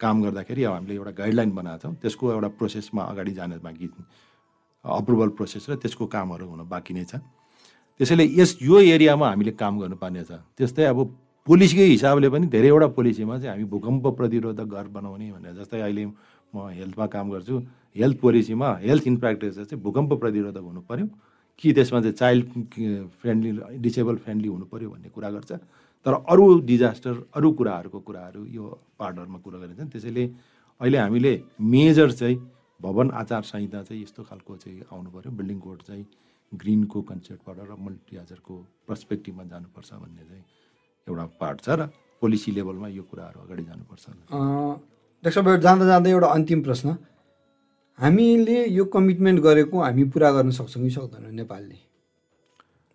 काम 0.00 0.22
गर्दाखेरि 0.22 0.64
अब 0.64 0.72
हामीले 0.72 0.94
एउटा 0.94 1.12
गाइडलाइन 1.20 1.50
बनाएको 1.54 1.82
छौँ। 1.82 1.94
त्यसको 2.02 2.32
एउटा 2.32 2.48
प्रोसेसमा 2.58 3.02
अगाडि 3.02 3.32
जान 3.34 3.58
बाँकी 3.62 3.86
अप्रुभल 4.84 5.28
प्रोसेस 5.38 5.66
र 5.70 5.74
त्यसको 5.82 6.06
कामहरू 6.06 6.46
हुन 6.46 6.68
बाँकी 6.68 6.94
नै 6.94 7.04
छ 7.04 7.22
त्यसैले 8.00 8.24
यस 8.38 8.58
यो 8.62 8.80
एरियामा 8.94 9.26
हामीले 9.28 9.52
काम 9.58 9.78
गर्नुपर्ने 9.80 10.22
छ। 10.24 10.42
त्यस्तै 10.58 10.84
अब 10.92 10.98
पोलिसीकै 11.46 11.86
हिसाबले 11.94 12.28
पनि 12.30 12.46
धेरैवटा 12.50 12.86
पोलिसीमा 12.98 13.38
चाहिँ 13.38 13.50
हामी 13.50 13.64
भूकम्प 13.70 14.06
प्रतिरोधक 14.18 14.68
घर 14.68 14.86
बनाउने 14.90 15.26
भनेर 15.32 15.54
जस्तै 15.58 15.80
अहिले 15.80 16.04
म 16.54 16.68
हेल्थमा 16.70 17.06
काम 17.06 17.26
गर्छु। 17.30 17.54
हेल्थ 17.96 18.18
पोलिसीमा 18.20 18.68
हेल्थ 18.82 19.06
इन्फ्रास्ट्रक्चर 19.06 19.64
चाहिँ 19.64 19.82
भूकम्प 19.82 20.12
प्रतिरोधक 20.20 20.64
हुनु 20.68 20.80
पऱ्यो 20.90 21.06
कि 21.58 21.72
त्यसमा 21.72 22.00
चाहिँ 22.00 22.16
चाइल्ड 22.16 22.46
फ्रेन्डली 23.22 23.78
डिसेबल 23.78 24.16
फ्रेन्डली 24.24 24.48
हुनु 24.48 24.64
पऱ्यो 24.72 24.90
भन्ने 24.90 25.08
कुरा 25.14 25.30
गर्छ। 25.30 25.52
तर 26.06 26.12
अरू 26.28 26.46
डिजास्टर 26.66 27.14
अरू 27.34 27.50
कुराहरूको 27.58 28.00
कुराहरू 28.00 28.44
यो 28.46 28.64
पार्टहरूमा 28.98 29.38
कुरा 29.38 29.58
गरिन्छन्। 29.58 29.88
त्यसैले 29.88 30.24
अहिले 30.80 30.98
हामीले 30.98 31.32
मेजर 31.60 32.10
चाहिँ 32.12 32.36
भवन 32.80 33.10
आचार 33.22 33.42
संहिता 33.42 33.82
चाहिँ 33.82 34.02
यस्तो 34.02 34.22
खालको 34.22 34.56
चाहिँ 34.56 34.80
आउनु 34.92 35.10
पऱ्यो 35.10 35.30
बिल्डिङ 35.32 35.58
कोड 35.58 35.82
चाहिँ 35.88 36.04
ग्रिनको 36.52 37.00
कन्सेप्टबाट 37.02 37.58
र 37.70 37.76
मल्टिहाजरको 37.78 38.54
पर्सपेक्टिभमा 38.88 39.44
जानुपर्छ 39.52 39.90
भन्ने 39.94 40.24
चाहिँ 40.28 40.44
एउटा 41.06 41.24
पार्ट 41.40 41.60
छ 41.62 41.68
र 41.78 41.88
पोलिसी 42.22 42.50
लेभलमा 42.52 42.88
यो 42.88 43.02
कुराहरू 43.10 43.38
अगाडि 43.46 43.64
जानुपर्छ। 43.64 44.04
डाक्टर 45.24 45.30
साहब 45.30 45.56
जाँदा 45.60 45.84
जाँदा 45.86 46.10
एउटा 46.10 46.28
अन्तिम 46.36 46.62
प्रश्न। 46.62 46.88
हामीले 47.98 48.66
यो 48.74 48.84
कमिटमेन्ट 48.90 49.40
गरेको 49.40 49.82
हामी 49.82 50.04
पुरा 50.10 50.30
गर्न 50.32 50.50
सक्छौँ 50.50 50.82
कि 50.82 50.90
सक्दैनौँ 50.90 51.32
नेपालले? 51.32 51.78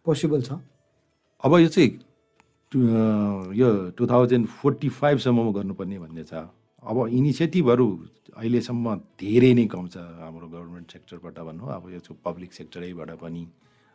पोसिबल 0.05 0.41
छ? 0.41 0.51
अब 1.43 1.51
यो 1.59 1.67
चाहिँ 1.67 1.91
यो 3.55 3.69
टु 3.95 4.07
थाउजन्ड 4.07 4.47
फोर्टी 4.59 4.89
फाइभसम्ममा 4.99 5.51
गर्नुपर्ने 5.55 5.99
भन्ने 5.99 6.23
छ। 6.23 6.33
अब 6.83 7.07
इनिसिएटिभहरू 7.07 7.88
अहिलेसम्म 8.35 8.95
धेरै 9.19 9.53
नै 9.53 9.65
कम 9.71 9.88
छ 9.88 9.97
हाम्रो 10.19 10.47
गभर्मेन्ट 10.47 10.91
सेक्टरबाट 10.91 11.38
भनौँ 11.47 11.67
अब 11.75 11.83
यो 11.95 11.99
पब्लिक 12.27 12.53
सेक्टरैबाट 12.53 13.12
पनि 13.23 13.43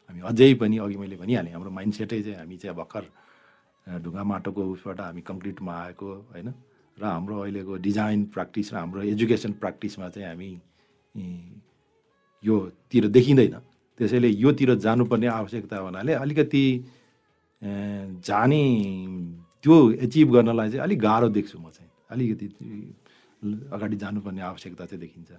हामी 0.08 0.20
अझै 0.24 0.52
पनि 0.56 0.76
अघि 0.84 0.96
मैले 0.96 1.16
भनिहालेँ 1.20 1.52
हाम्रो 1.52 1.70
माइन्डसेटै 1.70 2.22
चाहिँ 2.22 2.38
हामी 2.40 2.56
चाहिँ 2.56 2.76
भर्खर 2.76 3.04
ढुङ्गा 4.04 4.24
माटोको 4.24 4.62
उसबाट 4.72 5.00
हामी 5.00 5.20
कङ्क्रिटमा 5.20 5.72
आएको 5.84 6.08
होइन? 6.32 6.48
र 6.96 7.04
हाम्रो 7.04 7.34
अहिलेको 7.44 7.76
डिजाइन 7.88 8.24
प्र्याक्टिस 8.32 8.72
र 8.72 8.76
हाम्रो 8.76 9.02
एजुकेसन 9.12 9.52
प्र्याक्टिसमा 9.60 10.08
चाहिँ 10.08 10.28
हामी 10.28 10.50
योतिर 11.14 13.04
देखिँदैन। 13.08 13.54
त्यसैले 13.98 14.28
योतिर 14.28 14.74
जानुपर्ने 14.84 15.26
आवश्यकता 15.26 15.76
हुनाले 15.78 16.12
अलिकति 16.14 16.64
जाने 18.26 18.62
त्यो 19.62 19.74
एचिभ 20.04 20.28
गर्नलाई 20.34 20.68
चाहिँ 20.70 20.82
अलिक 20.82 20.98
गाह्रो 21.00 21.28
देख्छु 21.30 21.58
म 21.58 21.70
चाहिँ। 21.70 21.90
अलिकति 22.10 22.46
अगाडि 23.72 23.96
जानुपर्ने 23.96 24.40
आवश्यकता 24.42 24.84
चाहिँ 24.84 25.00
देखिन्छ। 25.00 25.30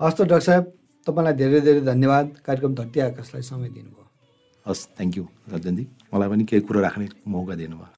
हस् 0.00 0.16
त 0.16 0.20
डाक्टर 0.26 0.40
साहेब 0.40 0.64
तपाईँलाई 1.06 1.34
धेरै 1.38 1.60
धेरै 1.60 1.80
धन्यवाद। 1.80 2.26
कार्यक्रम 2.46 2.74
धरती 2.74 3.00
आकाशलाई 3.00 3.42
समय 3.42 3.68
दिनुभयो। 3.70 4.06
हस् 4.66 4.82
थ्याङ्क 4.98 5.16
यू 5.16 5.24
रञ्जनजी 5.52 5.84
मलाई 6.14 6.28
पनि 6.28 6.44
केही 6.44 6.62
कुरो 6.66 6.80
राख्ने 6.80 7.08
मौका 7.28 7.54
दिनुभयो। 7.54 7.88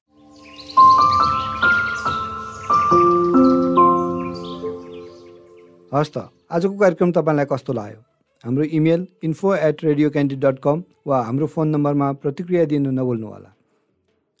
हस् 5.91 6.13
त। 6.13 6.34
आजको 6.51 6.77
कार्यक्रम 6.77 7.11
तपाईँलाई 7.11 7.45
कस्तो 7.49 7.73
लाग्यो? 7.73 7.99
हाम्रो 8.43 8.63
email 8.77 9.07
info 9.23 9.53
at 9.55 9.83
radio 9.83 10.09
Candid 10.09 10.35
dot 10.35 10.59
com 10.61 10.83
वा 11.07 11.21
हाम्रो 11.21 11.47
फोन 11.47 11.67
नम्बरमा 11.67 12.11
प्रतिक्रिया 12.21 12.65
दिनु 12.65 12.91
नभुल्नुहोला। 12.91 13.49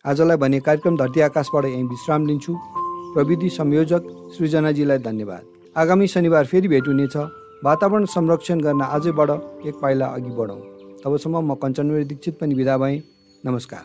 आजलाई 0.05 0.37
भने 0.37 0.59
कार्यक्रम 0.59 0.97
धरती 0.97 1.19
आकाशबाट 1.21 1.65
यहीँ 1.65 1.83
विश्राम 1.83 2.25
लिन्छु। 2.27 2.53
प्रविधि 3.13 3.49
संयोजक 3.49 4.03
सृजनाजीलाई 4.37 4.97
धन्यवाद। 5.01 5.41
आगामी 5.75 6.07
शनिबार 6.07 6.45
फेरि 6.45 6.67
भेट 6.67 6.87
हुनेछ। 6.87 7.17
वातावरण 7.63 8.05
संरक्षण 8.05 8.61
गर्न 8.61 8.81
आजैबाट 8.81 9.29
एक 9.65 9.75
पाइला 9.81 10.05
अघि 10.05 10.31
बढौँ। 10.37 10.61
तबसम्म 11.03 11.41
म 11.41 11.55
कञ्चनवीर 11.57 12.03
दीक्षित 12.05 12.37
पनि 12.39 12.53
विदा 12.55 12.77
भएँ। 12.77 13.01
नमस्कार। 13.43 13.83